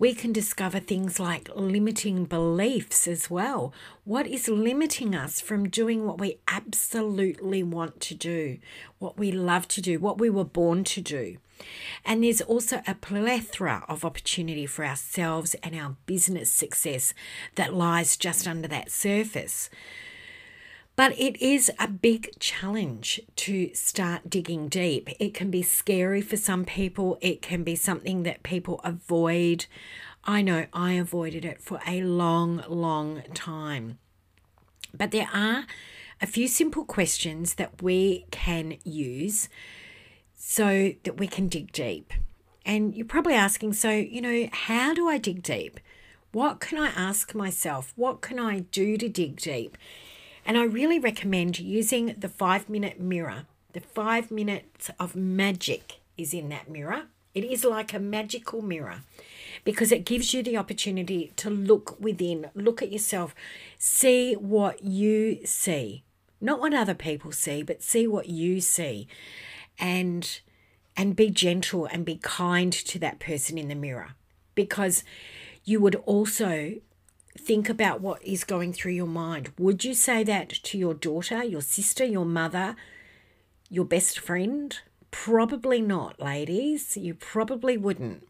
We 0.02 0.14
can 0.14 0.32
discover 0.32 0.80
things 0.80 1.20
like 1.20 1.48
limiting 1.54 2.24
beliefs 2.24 3.06
as 3.06 3.30
well. 3.30 3.72
What 4.02 4.26
is 4.26 4.48
limiting 4.48 5.14
us 5.14 5.40
from 5.40 5.68
doing 5.68 6.04
what 6.04 6.18
we 6.18 6.38
absolutely 6.48 7.62
want 7.62 8.00
to 8.00 8.14
do, 8.16 8.58
what 8.98 9.16
we 9.16 9.30
love 9.30 9.68
to 9.68 9.80
do, 9.80 10.00
what 10.00 10.18
we 10.18 10.28
were 10.28 10.42
born 10.42 10.82
to 10.82 11.00
do? 11.00 11.36
And 12.04 12.24
there's 12.24 12.40
also 12.40 12.82
a 12.84 12.96
plethora 12.96 13.84
of 13.88 14.04
opportunity 14.04 14.66
for 14.66 14.84
ourselves 14.84 15.54
and 15.62 15.76
our 15.76 15.94
business 16.06 16.50
success 16.50 17.14
that 17.54 17.72
lies 17.72 18.16
just 18.16 18.48
under 18.48 18.66
that 18.66 18.90
surface. 18.90 19.70
But 20.94 21.18
it 21.18 21.40
is 21.40 21.70
a 21.78 21.88
big 21.88 22.38
challenge 22.38 23.20
to 23.36 23.74
start 23.74 24.28
digging 24.28 24.68
deep. 24.68 25.08
It 25.18 25.32
can 25.32 25.50
be 25.50 25.62
scary 25.62 26.20
for 26.20 26.36
some 26.36 26.64
people, 26.64 27.18
it 27.20 27.40
can 27.40 27.62
be 27.62 27.76
something 27.76 28.24
that 28.24 28.42
people 28.42 28.80
avoid. 28.84 29.66
I 30.24 30.42
know 30.42 30.66
I 30.72 30.92
avoided 30.92 31.44
it 31.44 31.60
for 31.60 31.80
a 31.86 32.02
long, 32.02 32.62
long 32.68 33.22
time. 33.34 33.98
But 34.94 35.10
there 35.10 35.28
are 35.32 35.64
a 36.20 36.26
few 36.26 36.46
simple 36.46 36.84
questions 36.84 37.54
that 37.54 37.82
we 37.82 38.26
can 38.30 38.76
use 38.84 39.48
so 40.36 40.92
that 41.04 41.18
we 41.18 41.26
can 41.26 41.48
dig 41.48 41.72
deep. 41.72 42.12
And 42.64 42.94
you're 42.94 43.06
probably 43.06 43.34
asking, 43.34 43.72
so, 43.72 43.90
you 43.90 44.20
know, 44.20 44.48
how 44.52 44.94
do 44.94 45.08
I 45.08 45.18
dig 45.18 45.42
deep? 45.42 45.80
What 46.30 46.60
can 46.60 46.78
I 46.78 46.88
ask 46.88 47.34
myself? 47.34 47.92
What 47.96 48.20
can 48.20 48.38
I 48.38 48.60
do 48.60 48.96
to 48.96 49.08
dig 49.08 49.36
deep? 49.36 49.76
And 50.44 50.58
I 50.58 50.64
really 50.64 50.98
recommend 50.98 51.58
using 51.58 52.14
the 52.18 52.28
five 52.28 52.68
minute 52.68 53.00
mirror. 53.00 53.46
The 53.72 53.80
five 53.80 54.30
minutes 54.30 54.90
of 54.98 55.16
magic 55.16 56.00
is 56.16 56.34
in 56.34 56.48
that 56.50 56.68
mirror. 56.68 57.04
It 57.34 57.44
is 57.44 57.64
like 57.64 57.94
a 57.94 57.98
magical 57.98 58.60
mirror 58.60 59.00
because 59.64 59.92
it 59.92 60.04
gives 60.04 60.34
you 60.34 60.42
the 60.42 60.56
opportunity 60.56 61.32
to 61.36 61.48
look 61.48 61.98
within, 61.98 62.50
look 62.54 62.82
at 62.82 62.92
yourself, 62.92 63.34
see 63.78 64.34
what 64.34 64.84
you 64.84 65.46
see, 65.46 66.04
not 66.40 66.60
what 66.60 66.74
other 66.74 66.94
people 66.94 67.32
see, 67.32 67.62
but 67.62 67.82
see 67.82 68.06
what 68.06 68.28
you 68.28 68.60
see, 68.60 69.08
and 69.78 70.40
and 70.94 71.16
be 71.16 71.30
gentle 71.30 71.86
and 71.86 72.04
be 72.04 72.16
kind 72.16 72.72
to 72.72 72.98
that 72.98 73.18
person 73.18 73.56
in 73.56 73.68
the 73.68 73.74
mirror 73.74 74.10
because 74.54 75.04
you 75.64 75.80
would 75.80 75.94
also 76.04 76.74
think 77.36 77.68
about 77.68 78.00
what 78.00 78.24
is 78.24 78.44
going 78.44 78.72
through 78.72 78.92
your 78.92 79.06
mind. 79.06 79.52
Would 79.58 79.84
you 79.84 79.94
say 79.94 80.22
that 80.24 80.50
to 80.50 80.78
your 80.78 80.94
daughter, 80.94 81.42
your 81.42 81.60
sister, 81.60 82.04
your 82.04 82.24
mother, 82.24 82.76
your 83.68 83.84
best 83.84 84.18
friend? 84.18 84.78
Probably 85.10 85.80
not, 85.80 86.20
ladies. 86.20 86.96
You 86.96 87.14
probably 87.14 87.76
wouldn't. 87.76 88.26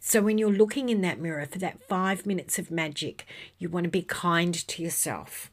So, 0.00 0.20
when 0.20 0.36
you're 0.36 0.52
looking 0.52 0.88
in 0.88 1.00
that 1.02 1.20
mirror 1.20 1.46
for 1.46 1.58
that 1.58 1.82
five 1.88 2.26
minutes 2.26 2.58
of 2.58 2.70
magic, 2.70 3.24
you 3.58 3.68
want 3.68 3.84
to 3.84 3.90
be 3.90 4.02
kind 4.02 4.54
to 4.54 4.82
yourself. 4.82 5.50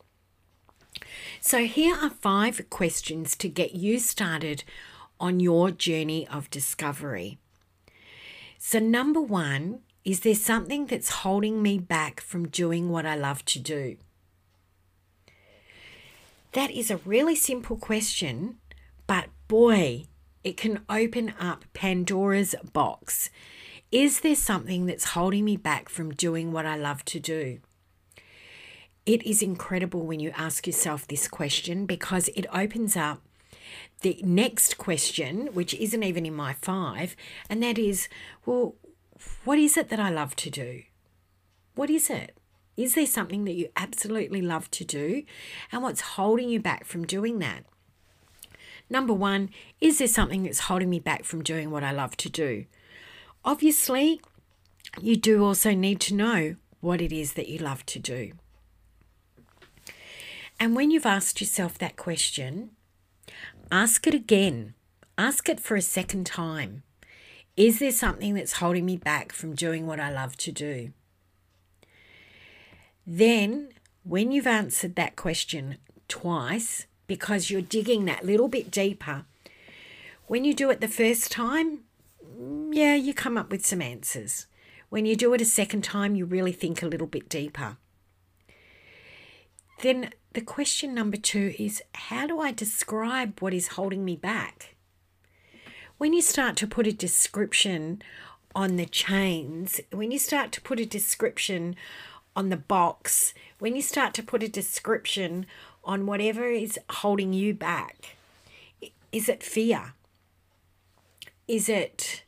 So, 1.39 1.65
here 1.65 1.96
are 1.96 2.10
five 2.10 2.67
questions 2.72 3.36
to 3.38 3.48
get 3.48 3.75
you 3.75 4.00
started 4.00 4.63
on 5.20 5.39
your 5.39 5.70
journey 5.70 6.27
of 6.27 6.50
discovery. 6.50 7.38
So, 8.58 8.79
number 8.79 9.22
one 9.22 9.81
is 10.03 10.22
there 10.22 10.36
something 10.36 10.88
that's 10.88 11.10
holding 11.10 11.62
me 11.62 11.77
back 11.77 12.22
from 12.22 12.48
doing 12.48 12.89
what 12.89 13.05
I 13.05 13.15
love 13.15 13.46
to 13.46 13.60
do? 13.60 13.98
That 16.53 16.72
is 16.72 16.91
a 16.91 16.98
really 16.98 17.36
simple 17.36 17.77
question, 17.77 18.58
but 19.08 19.29
boy, 19.48 20.05
it 20.43 20.58
can 20.58 20.81
open 20.89 21.34
up 21.39 21.65
Pandora's 21.74 22.55
box. 22.74 23.29
Is 23.91 24.22
there 24.22 24.36
something 24.36 24.86
that's 24.86 25.12
holding 25.12 25.46
me 25.46 25.55
back 25.55 25.88
from 25.88 26.13
doing 26.13 26.51
what 26.51 26.65
I 26.65 26.75
love 26.75 27.05
to 27.05 27.20
do? 27.20 27.60
It 29.05 29.24
is 29.24 29.41
incredible 29.41 30.05
when 30.05 30.20
you 30.20 30.31
ask 30.36 30.65
yourself 30.65 31.08
this 31.08 31.27
question 31.27 31.86
because 31.86 32.27
it 32.29 32.46
opens 32.53 32.98
up 32.98 33.22
the 34.01 34.20
next 34.24 34.77
question, 34.77 35.48
which 35.53 35.74
isn't 35.75 36.03
even 36.03 36.25
in 36.25 36.34
my 36.34 36.53
five, 36.53 37.15
and 37.50 37.62
that 37.63 37.77
is, 37.77 38.10
well, 38.46 38.75
what 39.44 39.60
is 39.60 39.78
it 39.78 39.90
that 39.90 40.00
I 40.00 40.10
love 40.10 40.36
to 40.38 40.50
do? 40.50 40.84
What 41.75 41.90
is 41.90 42.10
it? 42.10 42.38
Is 42.78 42.96
there 42.96 43.06
something 43.06 43.46
that 43.46 43.54
you 43.54 43.70
absolutely 43.75 44.42
love 44.42 44.72
to 44.72 44.86
do? 44.86 45.24
And 45.72 45.84
what's 45.84 46.01
holding 46.01 46.50
you 46.50 46.60
back 46.60 46.86
from 46.86 47.06
doing 47.06 47.40
that? 47.40 47.66
Number 48.90 49.13
one, 49.13 49.50
is 49.80 50.00
there 50.00 50.08
something 50.08 50.44
that's 50.44 50.62
holding 50.62 50.90
me 50.90 51.00
back 51.00 51.24
from 51.24 51.44
doing 51.44 51.72
what 51.72 51.84
I 51.84 51.92
love 51.92 52.18
to 52.18 52.30
do? 52.30 52.66
Obviously, 53.46 54.22
you 55.01 55.16
do 55.16 55.44
also 55.44 55.74
need 55.74 56.00
to 56.01 56.13
know 56.13 56.56
what 56.82 57.01
it 57.01 57.12
is 57.12 57.34
that 57.34 57.48
you 57.48 57.58
love 57.60 57.86
to 57.88 58.00
do. 58.00 58.34
And 60.60 60.75
when 60.75 60.92
you've 60.92 61.06
asked 61.06 61.40
yourself 61.40 61.78
that 61.78 61.96
question, 61.96 62.72
ask 63.72 64.06
it 64.06 64.13
again. 64.13 64.74
Ask 65.18 65.50
it 65.50 65.60
for 65.60 65.75
a 65.75 65.82
second 65.82 66.25
time. 66.25 66.84
Is 67.58 67.79
there 67.79 67.91
something 67.91 68.34
that's 68.34 68.53
holding 68.53 68.86
me 68.86 68.98
back 68.98 69.31
from 69.31 69.55
doing 69.55 69.86
what 69.86 70.00
I 70.00 70.12
love 70.12 70.38
to 70.38 70.51
do? 70.51 70.93
Then, 73.05 73.70
when 74.03 74.31
you've 74.31 74.48
answered 74.48 74.96
that 74.96 75.15
question 75.15 75.77
twice, 76.08 76.86
because 77.08 77.50
you're 77.50 77.62
digging 77.62 78.05
that 78.05 78.25
little 78.25 78.48
bit 78.48 78.72
deeper, 78.72 79.25
when 80.27 80.46
you 80.46 80.53
do 80.53 80.70
it 80.70 80.79
the 80.79 80.88
first 80.88 81.29
time, 81.29 81.81
mm, 82.25 82.70
yeah, 82.74 82.96
you 82.96 83.13
come 83.13 83.38
up 83.38 83.51
with 83.51 83.65
some 83.65 83.81
answers. 83.81 84.48
When 84.89 85.05
you 85.05 85.15
do 85.15 85.34
it 85.34 85.41
a 85.41 85.46
second 85.46 85.84
time, 85.84 86.15
you 86.15 86.25
really 86.25 86.53
think 86.53 86.81
a 86.81 86.88
little 86.88 87.08
bit 87.08 87.27
deeper. 87.27 87.77
Then 89.81 90.12
the 90.34 90.41
question 90.41 90.93
number 90.93 91.17
two 91.17 91.53
is 91.60 91.81
how 91.96 92.27
do 92.27 92.39
I 92.39 92.51
describe 92.51 93.39
what 93.41 93.53
is 93.53 93.70
holding 93.70 94.05
me 94.05 94.15
back? 94.15 94.75
When 96.01 96.13
you 96.13 96.22
start 96.24 96.55
to 96.55 96.65
put 96.65 96.88
a 96.88 96.91
description 96.91 98.01
on 98.55 98.75
the 98.75 98.88
chains, 98.88 99.79
when 99.91 100.10
you 100.10 100.17
start 100.17 100.51
to 100.51 100.60
put 100.60 100.79
a 100.79 100.86
description 100.86 101.75
on 102.36 102.50
the 102.50 102.58
box, 102.58 103.36
when 103.60 103.75
you 103.75 103.84
start 103.84 104.12
to 104.15 104.24
put 104.24 104.41
a 104.41 104.48
description 104.48 105.46
on 105.84 106.08
whatever 106.08 106.46
is 106.46 106.79
holding 106.89 107.34
you 107.34 107.53
back, 107.53 108.15
Is 109.12 109.29
it 109.29 109.43
fear? 109.43 109.93
Is 111.48 111.70
it 111.70 112.24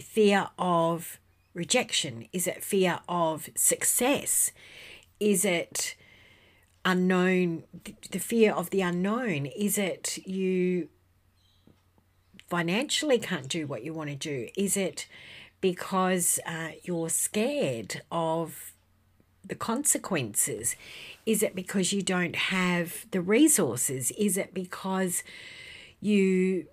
fear 0.00 0.50
of 0.56 1.18
rejection? 1.52 2.28
Is 2.32 2.46
it 2.46 2.62
fear 2.62 3.00
of 3.08 3.48
success? 3.56 4.52
Is 5.18 5.44
it 5.44 5.96
unknown, 6.84 7.64
the 8.12 8.20
fear 8.20 8.52
of 8.52 8.70
the 8.70 8.82
unknown? 8.82 9.46
Is 9.46 9.78
it 9.78 10.18
you 10.24 10.90
financially 12.48 13.18
can't 13.18 13.48
do 13.48 13.66
what 13.66 13.84
you 13.84 13.92
want 13.92 14.10
to 14.10 14.16
do? 14.16 14.48
Is 14.56 14.76
it 14.76 15.06
because 15.60 16.38
uh, 16.46 16.70
you're 16.82 17.08
scared 17.08 18.02
of 18.10 18.72
the 19.44 19.54
consequences? 19.54 20.76
Is 21.24 21.42
it 21.42 21.54
because 21.54 21.92
you 21.92 22.02
don't 22.02 22.36
have 22.36 23.06
the 23.10 23.20
resources? 23.20 24.10
Is 24.12 24.36
it 24.36 24.54
because 24.54 25.22
you 26.00 26.66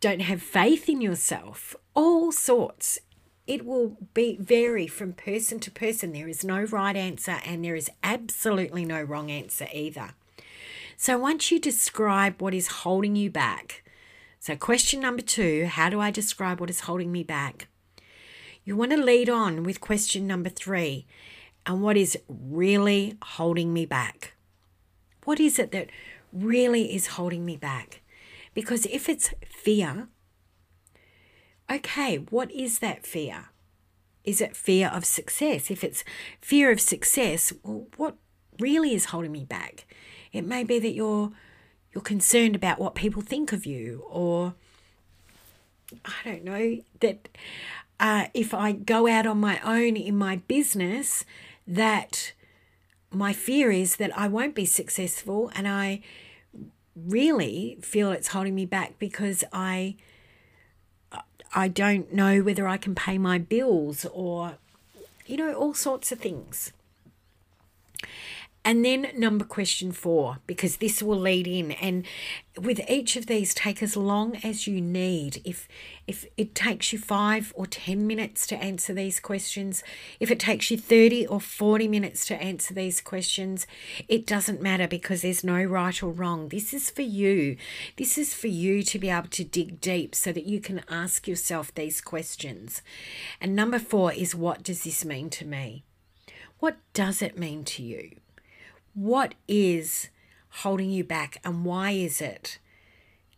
don't 0.00 0.22
have 0.22 0.42
faith 0.42 0.88
in 0.88 1.00
yourself? 1.00 1.76
All 1.94 2.32
sorts. 2.32 2.98
It 3.46 3.66
will 3.66 3.96
be 4.14 4.36
vary 4.40 4.86
from 4.86 5.12
person 5.12 5.58
to 5.60 5.70
person. 5.70 6.12
There 6.12 6.28
is 6.28 6.44
no 6.44 6.62
right 6.62 6.96
answer 6.96 7.38
and 7.44 7.64
there 7.64 7.74
is 7.74 7.90
absolutely 8.02 8.84
no 8.84 9.02
wrong 9.02 9.30
answer 9.30 9.66
either. 9.72 10.10
So 10.96 11.18
once 11.18 11.50
you 11.50 11.58
describe 11.58 12.40
what 12.40 12.54
is 12.54 12.68
holding 12.68 13.16
you 13.16 13.30
back, 13.30 13.81
so 14.42 14.56
question 14.56 14.98
number 14.98 15.22
2, 15.22 15.66
how 15.66 15.88
do 15.88 16.00
I 16.00 16.10
describe 16.10 16.58
what 16.58 16.68
is 16.68 16.80
holding 16.80 17.12
me 17.12 17.22
back? 17.22 17.68
You 18.64 18.76
want 18.76 18.90
to 18.90 18.96
lead 18.96 19.28
on 19.28 19.62
with 19.62 19.80
question 19.80 20.26
number 20.26 20.48
3 20.48 21.06
and 21.64 21.80
what 21.80 21.96
is 21.96 22.18
really 22.28 23.16
holding 23.22 23.72
me 23.72 23.86
back? 23.86 24.32
What 25.22 25.38
is 25.38 25.60
it 25.60 25.70
that 25.70 25.90
really 26.32 26.92
is 26.92 27.06
holding 27.06 27.44
me 27.44 27.56
back? 27.56 28.00
Because 28.52 28.84
if 28.86 29.08
it's 29.08 29.32
fear, 29.48 30.08
okay, 31.70 32.16
what 32.16 32.50
is 32.50 32.80
that 32.80 33.06
fear? 33.06 33.50
Is 34.24 34.40
it 34.40 34.56
fear 34.56 34.88
of 34.88 35.04
success? 35.04 35.70
If 35.70 35.84
it's 35.84 36.02
fear 36.40 36.72
of 36.72 36.80
success, 36.80 37.52
well, 37.62 37.86
what 37.96 38.16
really 38.58 38.92
is 38.92 39.04
holding 39.04 39.30
me 39.30 39.44
back? 39.44 39.86
It 40.32 40.44
may 40.44 40.64
be 40.64 40.80
that 40.80 40.94
you're 40.94 41.30
you're 41.92 42.02
concerned 42.02 42.56
about 42.56 42.78
what 42.78 42.94
people 42.94 43.22
think 43.22 43.52
of 43.52 43.66
you, 43.66 44.04
or 44.08 44.54
I 46.04 46.12
don't 46.24 46.44
know 46.44 46.78
that 47.00 47.28
uh, 48.00 48.26
if 48.34 48.54
I 48.54 48.72
go 48.72 49.06
out 49.06 49.26
on 49.26 49.38
my 49.38 49.60
own 49.60 49.96
in 49.96 50.16
my 50.16 50.36
business, 50.36 51.24
that 51.66 52.32
my 53.10 53.32
fear 53.32 53.70
is 53.70 53.96
that 53.96 54.16
I 54.16 54.28
won't 54.28 54.54
be 54.54 54.64
successful, 54.64 55.50
and 55.54 55.68
I 55.68 56.00
really 56.96 57.78
feel 57.80 58.10
it's 58.12 58.28
holding 58.28 58.54
me 58.54 58.66
back 58.66 58.98
because 58.98 59.44
I 59.52 59.96
I 61.54 61.68
don't 61.68 62.12
know 62.12 62.40
whether 62.40 62.66
I 62.66 62.78
can 62.78 62.94
pay 62.94 63.18
my 63.18 63.38
bills 63.38 64.06
or 64.12 64.54
you 65.26 65.36
know 65.36 65.52
all 65.52 65.74
sorts 65.74 66.10
of 66.12 66.18
things. 66.18 66.72
And 68.64 68.84
then 68.84 69.08
number 69.16 69.44
question 69.44 69.90
four, 69.90 70.38
because 70.46 70.76
this 70.76 71.02
will 71.02 71.18
lead 71.18 71.48
in. 71.48 71.72
And 71.72 72.06
with 72.56 72.80
each 72.88 73.16
of 73.16 73.26
these, 73.26 73.54
take 73.54 73.82
as 73.82 73.96
long 73.96 74.36
as 74.44 74.68
you 74.68 74.80
need. 74.80 75.42
If 75.44 75.66
if 76.06 76.26
it 76.36 76.54
takes 76.54 76.92
you 76.92 76.98
five 77.00 77.52
or 77.56 77.66
ten 77.66 78.06
minutes 78.06 78.46
to 78.48 78.56
answer 78.56 78.94
these 78.94 79.18
questions, 79.18 79.82
if 80.20 80.30
it 80.30 80.38
takes 80.38 80.70
you 80.70 80.76
30 80.76 81.26
or 81.26 81.40
40 81.40 81.88
minutes 81.88 82.24
to 82.26 82.40
answer 82.40 82.72
these 82.72 83.00
questions, 83.00 83.66
it 84.06 84.26
doesn't 84.26 84.62
matter 84.62 84.86
because 84.86 85.22
there's 85.22 85.42
no 85.42 85.60
right 85.64 86.00
or 86.00 86.10
wrong. 86.12 86.48
This 86.48 86.72
is 86.72 86.88
for 86.88 87.02
you. 87.02 87.56
This 87.96 88.16
is 88.16 88.32
for 88.32 88.48
you 88.48 88.84
to 88.84 88.98
be 88.98 89.10
able 89.10 89.28
to 89.28 89.44
dig 89.44 89.80
deep 89.80 90.14
so 90.14 90.30
that 90.30 90.46
you 90.46 90.60
can 90.60 90.82
ask 90.88 91.26
yourself 91.26 91.74
these 91.74 92.00
questions. 92.00 92.80
And 93.40 93.56
number 93.56 93.80
four 93.80 94.12
is 94.12 94.36
what 94.36 94.62
does 94.62 94.84
this 94.84 95.04
mean 95.04 95.30
to 95.30 95.44
me? 95.44 95.82
What 96.60 96.76
does 96.94 97.22
it 97.22 97.36
mean 97.36 97.64
to 97.64 97.82
you? 97.82 98.12
What 98.94 99.34
is 99.48 100.08
holding 100.48 100.90
you 100.90 101.04
back 101.04 101.38
and 101.44 101.64
why 101.64 101.92
is 101.92 102.20
it? 102.20 102.58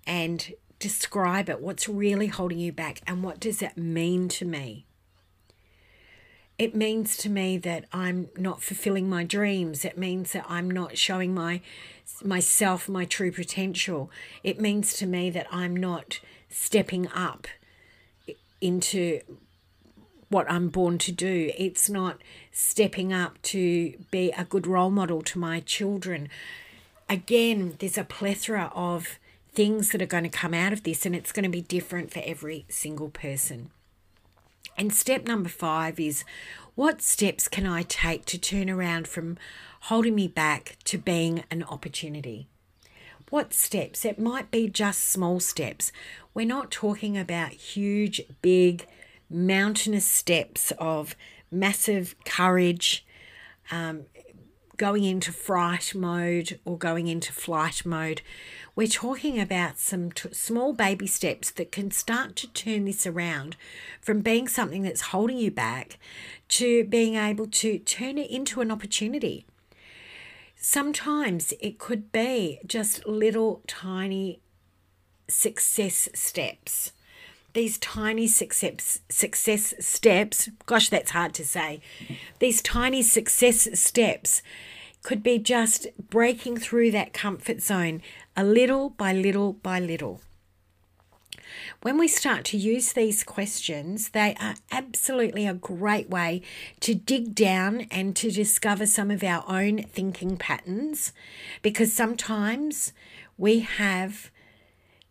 And 0.07 0.53
describe 0.79 1.49
it. 1.49 1.61
What's 1.61 1.89
really 1.89 2.27
holding 2.27 2.59
you 2.59 2.73
back 2.73 3.01
and 3.07 3.23
what 3.23 3.41
does 3.41 3.61
that 3.61 3.79
mean 3.79 4.29
to 4.29 4.45
me? 4.45 4.87
It 6.57 6.75
means 6.75 7.17
to 7.19 7.29
me 7.29 7.59
that 7.59 7.87
I'm 7.93 8.29
not 8.37 8.63
fulfilling 8.63 9.09
my 9.09 9.25
dreams. 9.25 9.85
It 9.85 9.99
means 9.99 10.33
that 10.33 10.45
I'm 10.49 10.71
not 10.71 10.97
showing 10.97 11.35
my 11.35 11.61
myself 12.23 12.89
my 12.89 13.05
true 13.05 13.33
potential. 13.33 14.11
It 14.45 14.61
means 14.61 14.95
to 14.95 15.07
me 15.07 15.31
that 15.31 15.49
I'm 15.51 15.75
not 15.75 16.21
stepping 16.49 17.09
up 17.09 17.49
into 18.61 19.21
what 20.35 20.51
I'm 20.51 20.69
born 20.69 20.99
to 20.99 21.13
do. 21.13 21.53
It's 21.57 21.89
not 21.89 22.21
stepping 22.51 23.13
up 23.13 23.41
to 23.43 23.95
be 24.11 24.33
a 24.33 24.45
good 24.45 24.67
role 24.67 24.91
model 24.91 25.23
to 25.23 25.39
my 25.39 25.61
children. 25.61 26.29
Again, 27.09 27.77
there's 27.79 27.97
a 27.97 28.03
plethora 28.03 28.73
of 28.75 29.21
things 29.53 29.91
that 29.91 30.03
are 30.03 30.07
going 30.07 30.25
to 30.25 30.29
come 30.29 30.53
out 30.53 30.73
of 30.73 30.83
this, 30.83 31.07
and 31.07 31.15
it's 31.15 31.31
going 31.31 31.45
to 31.45 31.49
be 31.49 31.61
different 31.61 32.11
for 32.11 32.21
every 32.25 32.65
single 32.69 33.11
person. 33.11 33.71
And 34.77 34.93
step 34.93 35.25
number 35.25 35.49
five 35.49 36.01
is 36.01 36.25
what 36.75 37.01
steps 37.01 37.47
can 37.47 37.65
I 37.65 37.83
take 37.83 38.25
to 38.25 38.37
turn 38.37 38.69
around 38.69 39.07
from 39.07 39.39
holding 39.83 40.17
me 40.17 40.27
back 40.27 40.79
to 40.87 40.99
being 40.99 41.45
an 41.49 41.63
opportunity? 41.63 42.49
What 43.31 43.55
steps? 43.55 44.05
It 44.05 44.19
might 44.19 44.51
be 44.51 44.69
just 44.69 45.05
small 45.05 45.39
steps. 45.39 45.93
We're 46.35 46.45
not 46.45 46.73
talking 46.73 47.17
about 47.17 47.53
huge, 47.53 48.21
big, 48.43 48.89
mountainous 49.35 50.07
steps 50.07 50.73
of 50.79 51.17
massive 51.51 52.15
courage, 52.25 53.05
um, 53.71 54.05
going 54.77 55.05
into 55.05 55.33
fright 55.33 55.95
mode 55.95 56.59
or 56.65 56.79
going 56.79 57.09
into 57.09 57.33
flight 57.33 57.85
mode. 57.85 58.23
We're 58.77 58.89
talking 58.89 59.39
about 59.39 59.79
some 59.79 60.11
t- 60.11 60.33
small 60.33 60.73
baby 60.73 61.07
steps 61.07 61.51
that 61.53 61.71
can 61.71 61.91
start 61.91 62.35
to 62.37 62.53
turn 62.53 62.85
this 62.85 63.07
around 63.07 63.57
from 64.01 64.21
being 64.21 64.49
something 64.49 64.83
that's 64.83 65.01
holding 65.13 65.39
you 65.39 65.51
back 65.51 65.99
to 66.49 66.85
being 66.85 67.15
able 67.15 67.47
to 67.47 67.79
turn 67.79 68.19
it 68.19 68.31
into 68.31 68.61
an 68.61 68.71
opportunity. 68.71 69.47
Sometimes 70.57 71.53
it 71.61 71.79
could 71.79 72.11
be 72.11 72.59
just 72.67 73.07
little 73.07 73.63
tiny 73.67 74.41
success 75.29 76.09
steps 76.15 76.93
these 77.55 77.79
tiny 77.79 78.27
success 78.27 79.01
success 79.09 79.75
steps 79.79 80.51
gosh 80.67 80.89
that's 80.89 81.13
hard 81.13 81.33
to 81.35 81.45
say. 81.45 81.81
These 82.41 82.61
tiny 82.61 83.03
success 83.03 83.69
steps 83.79 84.43
could 85.03 85.23
be 85.23 85.39
just 85.39 85.87
breaking 86.11 86.57
through 86.57 86.91
that 86.91 87.13
comfort 87.13 87.63
zone 87.63 88.03
a 88.37 88.45
little 88.45 88.91
by 88.91 89.13
little 89.13 89.53
by 89.53 89.79
little. 89.81 90.21
When 91.83 91.99
we 91.99 92.09
start 92.09 92.45
to 92.47 92.57
use 92.57 92.93
these 92.93 93.23
questions, 93.23 94.09
they 94.09 94.35
are 94.41 94.57
absolutely 94.73 95.47
a 95.47 95.55
great 95.55 96.11
way 96.11 96.43
to 96.81 96.95
dig 96.95 97.35
down 97.35 97.83
and 97.91 98.17
to 98.17 98.31
discover 98.31 98.87
some 98.87 99.11
of 99.11 99.23
our 99.23 99.45
own 99.47 99.83
thinking 99.83 100.37
patterns 100.37 101.13
because 101.63 101.93
sometimes 101.93 102.93
we 103.37 103.61
have 103.61 104.31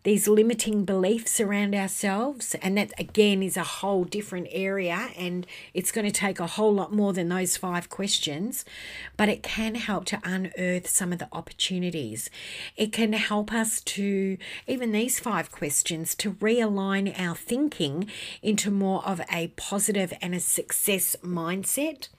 these 0.03 0.27
limiting 0.27 0.85
beliefs 0.85 1.39
around 1.39 1.73
ourselves. 1.73 2.55
And 2.61 2.77
that, 2.77 2.91
again, 2.99 3.41
is 3.41 3.57
a 3.57 3.63
whole 3.63 4.03
different 4.03 4.47
area. 4.51 5.09
And 5.17 5.47
it's 5.73 5.91
going 5.91 6.05
to 6.05 6.11
take 6.11 6.39
a 6.39 6.47
whole 6.47 6.73
lot 6.73 6.93
more 6.93 7.13
than 7.13 7.29
those 7.29 7.57
five 7.57 7.89
questions. 7.89 8.65
But 9.17 9.29
it 9.29 9.43
can 9.43 9.75
help 9.75 10.05
to 10.05 10.21
unearth 10.23 10.87
some 10.87 11.13
of 11.13 11.19
the 11.19 11.29
opportunities. 11.31 12.29
It 12.75 12.91
can 12.91 13.13
help 13.13 13.53
us 13.53 13.81
to, 13.81 14.37
even 14.67 14.91
these 14.91 15.19
five 15.19 15.51
questions, 15.51 16.15
to 16.15 16.33
realign 16.33 17.17
our 17.19 17.35
thinking 17.35 18.09
into 18.41 18.69
more 18.71 19.05
of 19.05 19.21
a 19.31 19.47
positive 19.55 20.13
and 20.21 20.35
a 20.35 20.39
success 20.39 21.15
mindset 21.23 22.09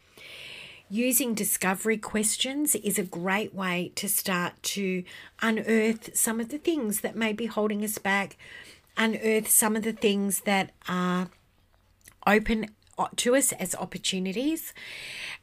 using 0.89 1.35
discovery 1.35 1.97
questions 1.97 2.75
is 2.77 2.99
a 2.99 3.05
great 3.05 3.55
way 3.55 3.93
to 3.97 4.09
start 4.09 4.63
to 4.63 5.05
unearth 5.43 6.17
some 6.17 6.41
of 6.41 6.51
the 6.51 6.59
things 6.59 7.01
that 7.01 7.17
may 7.17 7.33
be 7.33 7.47
holding 7.47 7.83
us 7.83 7.99
back, 7.99 8.37
unearth 8.97 9.49
some 9.49 9.77
of 9.77 9.83
the 9.83 9.93
things 9.93 10.41
that 10.41 10.73
are 10.89 11.31
open 12.27 12.71
uh, 12.99 13.09
to 13.17 13.35
us 13.35 13.53
as 13.53 13.75
opportunities. 13.75 14.73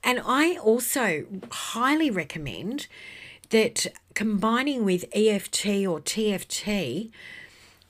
And 0.04 0.22
I 0.26 0.56
also 0.58 1.26
highly 1.52 2.10
recommend 2.10 2.88
that 3.50 3.88
combining 4.14 4.86
with 4.86 5.06
EFT 5.14 5.66
or 5.86 6.00
TFT, 6.00 7.12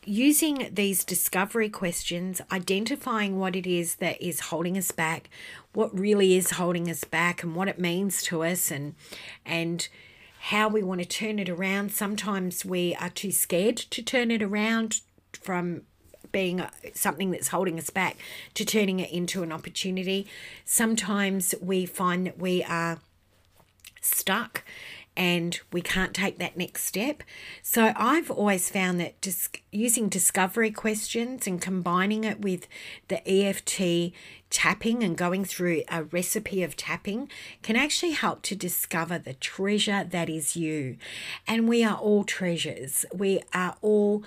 using 0.05 0.69
these 0.71 1.03
discovery 1.03 1.69
questions, 1.69 2.41
identifying 2.51 3.37
what 3.37 3.55
it 3.55 3.67
is 3.67 3.95
that 3.95 4.21
is 4.21 4.39
holding 4.39 4.77
us 4.77 4.91
back, 4.91 5.29
what 5.73 5.97
really 5.97 6.35
is 6.35 6.51
holding 6.51 6.89
us 6.89 7.03
back 7.03 7.43
and 7.43 7.55
what 7.55 7.67
it 7.67 7.79
means 7.79 8.23
to 8.23 8.43
us 8.43 8.71
and 8.71 8.95
and 9.45 9.87
how 10.45 10.67
we 10.67 10.81
want 10.81 10.99
to 10.99 11.07
turn 11.07 11.37
it 11.37 11.49
around. 11.49 11.91
Sometimes 11.91 12.65
we 12.65 12.95
are 12.95 13.09
too 13.09 13.31
scared 13.31 13.77
to 13.77 14.01
turn 14.01 14.31
it 14.31 14.41
around 14.41 15.01
from 15.33 15.83
being 16.31 16.65
something 16.93 17.29
that's 17.29 17.49
holding 17.49 17.77
us 17.77 17.91
back 17.91 18.17
to 18.55 18.65
turning 18.65 18.99
it 18.99 19.11
into 19.11 19.43
an 19.43 19.51
opportunity. 19.51 20.25
Sometimes 20.65 21.53
we 21.61 21.85
find 21.85 22.25
that 22.25 22.39
we 22.39 22.63
are 22.63 22.99
stuck 24.01 24.63
and 25.17 25.59
we 25.73 25.81
can't 25.81 26.13
take 26.13 26.39
that 26.39 26.55
next 26.55 26.85
step. 26.85 27.23
So 27.61 27.93
I've 27.95 28.31
always 28.31 28.69
found 28.69 28.99
that 28.99 29.21
just 29.21 29.57
using 29.71 30.07
discovery 30.07 30.71
questions 30.71 31.47
and 31.47 31.61
combining 31.61 32.23
it 32.23 32.41
with 32.41 32.67
the 33.09 33.21
EFT 33.29 34.13
tapping 34.49 35.03
and 35.03 35.17
going 35.17 35.45
through 35.45 35.83
a 35.89 36.03
recipe 36.03 36.63
of 36.63 36.75
tapping 36.75 37.29
can 37.61 37.75
actually 37.75 38.11
help 38.11 38.41
to 38.43 38.55
discover 38.55 39.17
the 39.17 39.33
treasure 39.33 40.03
that 40.03 40.29
is 40.29 40.55
you. 40.55 40.97
And 41.47 41.67
we 41.67 41.83
are 41.83 41.97
all 41.97 42.23
treasures. 42.23 43.05
We 43.13 43.41
are 43.53 43.75
all 43.81 44.23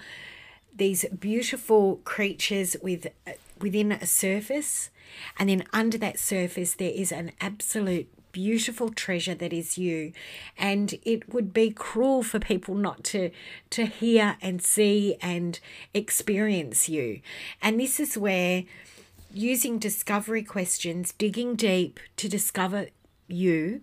these 0.76 1.04
beautiful 1.06 1.96
creatures 2.04 2.76
with 2.82 3.06
uh, 3.26 3.32
within 3.60 3.92
a 3.92 4.06
surface 4.06 4.90
and 5.38 5.48
then 5.48 5.64
under 5.72 5.96
that 5.96 6.18
surface 6.18 6.74
there 6.74 6.90
is 6.90 7.12
an 7.12 7.30
absolute 7.40 8.08
beautiful 8.34 8.90
treasure 8.90 9.34
that 9.36 9.52
is 9.52 9.78
you. 9.78 10.12
And 10.58 10.94
it 11.04 11.32
would 11.32 11.54
be 11.54 11.70
cruel 11.70 12.22
for 12.22 12.40
people 12.40 12.74
not 12.74 13.04
to 13.04 13.30
to 13.70 13.86
hear 13.86 14.36
and 14.42 14.60
see 14.60 15.16
and 15.22 15.60
experience 15.94 16.88
you. 16.88 17.20
And 17.62 17.78
this 17.78 18.00
is 18.00 18.18
where 18.18 18.64
using 19.32 19.78
discovery 19.78 20.42
questions 20.42 21.12
digging 21.12 21.54
deep 21.54 22.00
to 22.16 22.28
discover 22.28 22.88
you 23.28 23.80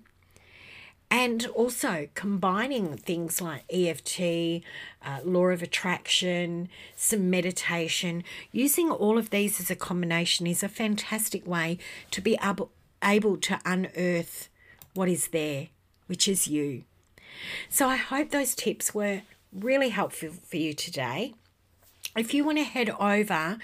and 1.12 1.46
also 1.48 2.08
combining 2.16 2.96
things 2.96 3.42
like 3.42 3.66
EFT, 3.70 4.64
uh, 5.06 5.20
law 5.26 5.48
of 5.48 5.62
attraction, 5.62 6.70
some 6.96 7.30
meditation, 7.30 8.24
using 8.54 8.90
all 8.90 9.18
of 9.18 9.30
these 9.30 9.60
as 9.60 9.70
a 9.70 9.76
combination 9.76 10.48
is 10.48 10.64
a 10.64 10.70
fantastic 10.70 11.46
way 11.46 11.78
to 12.12 12.22
be 12.22 12.38
able, 12.42 12.72
able 13.04 13.38
to 13.38 13.60
unearth 13.66 14.50
what 14.94 15.10
is 15.10 15.28
there, 15.28 15.68
which 16.08 16.28
is 16.28 16.48
you. 16.48 16.84
So 17.70 17.88
I 17.88 17.96
hope 17.96 18.30
those 18.30 18.56
tips 18.56 18.94
were 18.94 19.22
really 19.54 19.90
helpful 19.90 20.30
for 20.44 20.58
you 20.58 20.74
today 20.74 21.34
if 22.15 22.34
you 22.34 22.43
want 22.43 22.58
to 22.58 22.63
head 22.63 22.89
over 23.00 23.60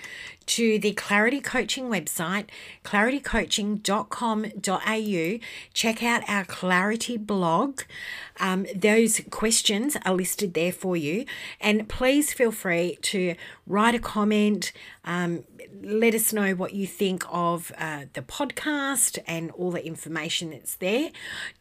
to 0.45 0.77
the 0.79 0.93
Clarity 0.93 1.41
Coaching 1.41 1.89
website, 1.89 2.45
claritycoaching.com.au, 2.85 5.39
check 5.73 6.03
out 6.03 6.29
our 6.29 6.45
Clarity 6.45 7.17
blog. 7.17 7.81
Um, 8.39 8.65
those 8.73 9.19
questions 9.29 9.97
are 10.05 10.13
listed 10.13 10.53
there 10.53 10.71
for 10.71 10.95
you. 10.95 11.25
And 11.59 11.89
please 11.89 12.31
feel 12.31 12.51
free 12.51 12.97
to 13.01 13.35
write 13.65 13.95
a 13.95 13.99
comment. 13.99 14.71
Um, 15.03 15.43
let 15.83 16.15
us 16.15 16.31
know 16.31 16.53
what 16.53 16.73
you 16.73 16.87
think 16.87 17.25
of 17.29 17.73
uh, 17.77 18.05
the 18.13 18.21
podcast 18.21 19.19
and 19.27 19.51
all 19.51 19.71
the 19.71 19.85
information 19.85 20.51
that's 20.51 20.75
there. 20.75 21.11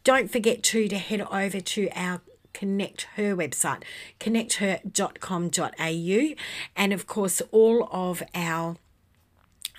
Don't 0.05 0.31
forget 0.31 0.63
to, 0.63 0.87
to 0.87 0.97
head 0.97 1.19
over 1.21 1.59
to 1.59 1.89
our 1.93 2.21
Connect 2.57 3.03
Her 3.17 3.35
website, 3.35 3.83
connecther.com.au. 4.19 6.35
And 6.75 6.91
of 6.91 7.05
course, 7.05 7.39
all 7.51 7.87
of 7.91 8.23
our 8.33 8.77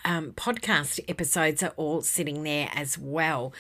um, 0.05 0.31
podcast 0.31 1.01
episodes 1.09 1.61
are 1.65 1.73
all 1.77 2.03
sitting 2.03 2.45
there 2.45 2.71
as 2.73 2.97
well. 2.97 3.53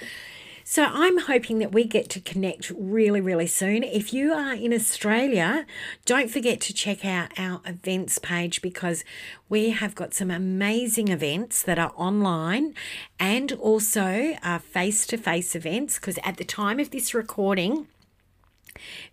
So 0.62 0.84
I'm 0.84 1.18
hoping 1.18 1.58
that 1.58 1.72
we 1.72 1.82
get 1.82 2.08
to 2.10 2.20
connect 2.20 2.70
really, 2.78 3.20
really 3.20 3.48
soon. 3.48 3.82
If 3.82 4.12
you 4.12 4.32
are 4.34 4.52
in 4.52 4.72
Australia, 4.72 5.66
don't 6.04 6.30
forget 6.30 6.60
to 6.60 6.72
check 6.72 7.04
out 7.04 7.36
our 7.36 7.60
events 7.64 8.18
page 8.18 8.62
because 8.62 9.02
we 9.48 9.70
have 9.70 9.96
got 9.96 10.14
some 10.14 10.30
amazing 10.30 11.08
events 11.08 11.60
that 11.62 11.80
are 11.80 11.92
online 11.96 12.72
and 13.18 13.50
also 13.50 14.36
face 14.62 15.08
to 15.08 15.16
face 15.16 15.56
events. 15.56 15.98
Because 15.98 16.20
at 16.22 16.36
the 16.36 16.44
time 16.44 16.78
of 16.78 16.90
this 16.90 17.14
recording, 17.14 17.88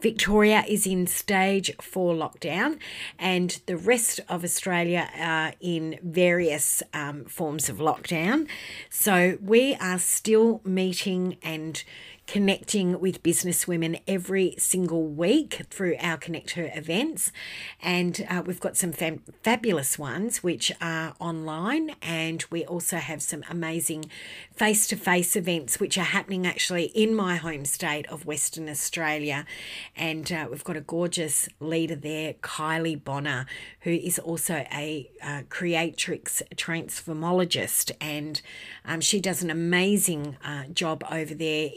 Victoria 0.01 0.63
is 0.67 0.85
in 0.85 1.07
stage 1.07 1.71
four 1.81 2.13
lockdown, 2.13 2.79
and 3.19 3.61
the 3.65 3.77
rest 3.77 4.19
of 4.29 4.43
Australia 4.43 5.09
are 5.19 5.53
in 5.59 5.99
various 6.01 6.83
um, 6.93 7.25
forms 7.25 7.69
of 7.69 7.77
lockdown. 7.77 8.47
So 8.89 9.37
we 9.41 9.75
are 9.75 9.99
still 9.99 10.61
meeting 10.63 11.37
and 11.43 11.83
connecting 12.27 12.99
with 12.99 13.21
business 13.23 13.67
women 13.67 13.97
every 14.07 14.55
single 14.57 15.05
week 15.05 15.61
through 15.69 15.95
our 15.99 16.17
Connect 16.17 16.51
Her 16.51 16.71
events. 16.73 17.31
And 17.81 18.25
uh, 18.29 18.43
we've 18.45 18.59
got 18.59 18.77
some 18.77 18.91
fam- 18.91 19.21
fabulous 19.43 19.99
ones 19.99 20.41
which 20.41 20.71
are 20.81 21.13
online, 21.19 21.95
and 22.01 22.43
we 22.49 22.65
also 22.65 22.97
have 22.97 23.21
some 23.21 23.43
amazing 23.49 24.05
face 24.53 24.87
to 24.87 24.95
face 24.95 25.35
events 25.35 25.79
which 25.79 25.97
are 25.97 26.01
happening 26.01 26.47
actually 26.47 26.85
in 26.85 27.13
my 27.13 27.35
home 27.35 27.65
state 27.65 28.07
of 28.07 28.25
Western 28.25 28.69
Australia. 28.69 29.45
And 29.95 30.31
uh, 30.31 30.47
we've 30.49 30.63
got 30.63 30.77
a 30.77 30.81
gorgeous 30.81 31.47
leader 31.59 31.95
there, 31.95 32.33
Kylie 32.33 33.01
Bonner, 33.01 33.45
who 33.81 33.91
is 33.91 34.17
also 34.17 34.65
a 34.73 35.11
uh, 35.23 35.43
creatrix 35.49 36.41
transformologist, 36.55 37.91
and 38.01 38.41
um, 38.83 39.01
she 39.01 39.19
does 39.19 39.43
an 39.43 39.49
amazing 39.49 40.37
uh, 40.43 40.63
job 40.73 41.03
over 41.11 41.33
there 41.33 41.69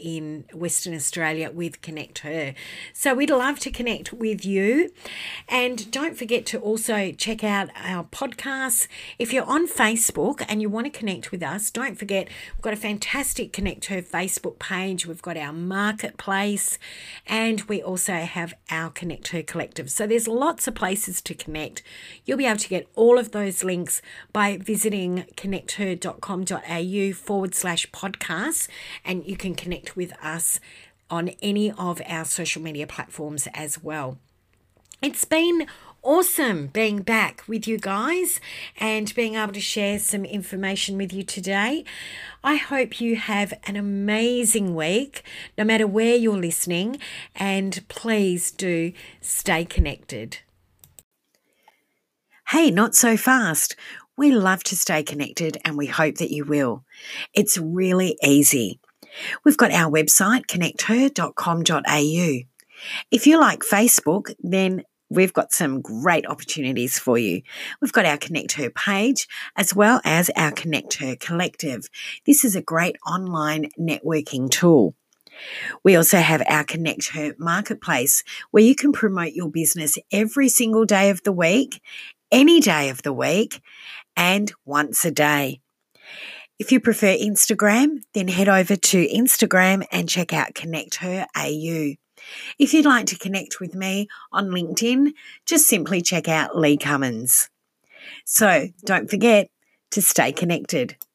Western 0.53 0.93
Australia 0.93 1.51
with 1.51 1.81
Connect 1.81 2.19
Her. 2.19 2.53
So 2.93 3.13
we'd 3.13 3.29
love 3.29 3.59
to 3.59 3.71
connect 3.71 4.13
with 4.13 4.45
you. 4.45 4.91
And 5.47 5.91
don't 5.91 6.17
forget 6.17 6.45
to 6.47 6.59
also 6.59 7.11
check 7.11 7.43
out 7.43 7.69
our 7.75 8.03
podcasts. 8.05 8.87
If 9.17 9.33
you're 9.33 9.45
on 9.45 9.67
Facebook 9.67 10.45
and 10.47 10.61
you 10.61 10.69
want 10.69 10.85
to 10.85 10.97
connect 10.97 11.31
with 11.31 11.43
us, 11.43 11.71
don't 11.71 11.97
forget 11.97 12.27
we've 12.55 12.61
got 12.61 12.73
a 12.73 12.77
fantastic 12.77 13.53
Connect 13.53 13.85
Her 13.85 14.01
Facebook 14.01 14.59
page. 14.59 15.05
We've 15.05 15.21
got 15.21 15.37
our 15.37 15.53
marketplace 15.53 16.77
and 17.27 17.61
we 17.63 17.81
also 17.81 18.13
have 18.13 18.53
our 18.69 18.89
Connect 18.89 19.29
Her 19.29 19.43
collective. 19.43 19.89
So 19.91 20.07
there's 20.07 20.27
lots 20.27 20.67
of 20.67 20.75
places 20.75 21.21
to 21.21 21.33
connect. 21.33 21.83
You'll 22.25 22.37
be 22.37 22.45
able 22.45 22.57
to 22.57 22.69
get 22.69 22.87
all 22.95 23.17
of 23.17 23.31
those 23.31 23.63
links 23.63 24.01
by 24.33 24.57
visiting 24.57 25.25
connecther.com.au 25.35 27.13
forward 27.13 27.55
slash 27.55 27.89
podcast 27.91 28.67
and 29.03 29.25
you 29.25 29.37
can 29.37 29.55
connect 29.55 29.95
with 29.95 30.13
us 30.23 30.28
us 30.29 30.59
on 31.09 31.29
any 31.41 31.71
of 31.71 32.01
our 32.07 32.25
social 32.25 32.61
media 32.61 32.87
platforms 32.87 33.47
as 33.53 33.83
well. 33.83 34.17
It's 35.01 35.25
been 35.25 35.65
awesome 36.03 36.67
being 36.67 37.01
back 37.01 37.43
with 37.47 37.67
you 37.67 37.77
guys 37.77 38.39
and 38.79 39.13
being 39.15 39.35
able 39.35 39.53
to 39.53 39.61
share 39.61 39.99
some 39.99 40.25
information 40.25 40.97
with 40.97 41.11
you 41.13 41.23
today. 41.23 41.83
I 42.43 42.55
hope 42.55 43.01
you 43.01 43.15
have 43.15 43.53
an 43.63 43.75
amazing 43.75 44.75
week, 44.75 45.23
no 45.57 45.63
matter 45.63 45.87
where 45.87 46.15
you're 46.15 46.37
listening, 46.37 46.99
and 47.35 47.83
please 47.87 48.51
do 48.51 48.93
stay 49.21 49.65
connected. 49.65 50.39
Hey, 52.49 52.71
not 52.71 52.95
so 52.95 53.15
fast. 53.15 53.75
We 54.17 54.31
love 54.31 54.63
to 54.65 54.75
stay 54.75 55.03
connected 55.03 55.57
and 55.63 55.77
we 55.77 55.85
hope 55.85 56.15
that 56.15 56.31
you 56.31 56.43
will. 56.43 56.83
It's 57.33 57.57
really 57.57 58.17
easy. 58.23 58.79
We've 59.43 59.57
got 59.57 59.71
our 59.71 59.91
website, 59.91 60.45
connecther.com.au. 60.47 62.39
If 63.11 63.27
you 63.27 63.39
like 63.39 63.61
Facebook, 63.61 64.33
then 64.39 64.83
we've 65.09 65.33
got 65.33 65.51
some 65.51 65.81
great 65.81 66.25
opportunities 66.27 66.99
for 66.99 67.17
you. 67.17 67.41
We've 67.81 67.91
got 67.91 68.05
our 68.05 68.17
Connect 68.17 68.53
Her 68.53 68.69
page 68.69 69.27
as 69.55 69.75
well 69.75 70.01
as 70.05 70.29
our 70.35 70.51
Connect 70.51 70.95
Her 70.95 71.15
collective. 71.15 71.89
This 72.25 72.43
is 72.43 72.55
a 72.55 72.61
great 72.61 72.95
online 73.05 73.69
networking 73.79 74.49
tool. 74.49 74.95
We 75.83 75.95
also 75.95 76.17
have 76.17 76.43
our 76.47 76.63
Connect 76.63 77.09
Her 77.09 77.33
marketplace 77.37 78.23
where 78.51 78.63
you 78.63 78.75
can 78.75 78.91
promote 78.91 79.33
your 79.33 79.49
business 79.49 79.97
every 80.11 80.49
single 80.49 80.85
day 80.85 81.09
of 81.09 81.23
the 81.23 81.31
week, 81.31 81.81
any 82.31 82.59
day 82.59 82.89
of 82.89 83.01
the 83.01 83.13
week, 83.13 83.61
and 84.15 84.51
once 84.65 85.05
a 85.05 85.11
day. 85.11 85.61
If 86.59 86.73
you 86.73 86.81
prefer 86.81 87.15
Instagram, 87.15 88.01
then 88.13 88.27
head 88.27 88.49
over 88.49 88.75
to 88.75 89.07
Instagram 89.07 89.85
and 89.93 90.09
check 90.09 90.33
out 90.33 90.53
Connect 90.53 90.95
Her 90.95 91.25
AU. 91.33 91.93
If 92.59 92.73
you'd 92.73 92.85
like 92.85 93.05
to 93.07 93.17
connect 93.17 93.61
with 93.61 93.73
me 93.73 94.09
on 94.33 94.49
LinkedIn, 94.49 95.13
just 95.45 95.67
simply 95.67 96.01
check 96.01 96.27
out 96.27 96.57
Lee 96.57 96.75
Cummins. 96.75 97.49
So 98.25 98.67
don't 98.83 99.09
forget 99.09 99.47
to 99.91 100.01
stay 100.01 100.33
connected. 100.33 100.97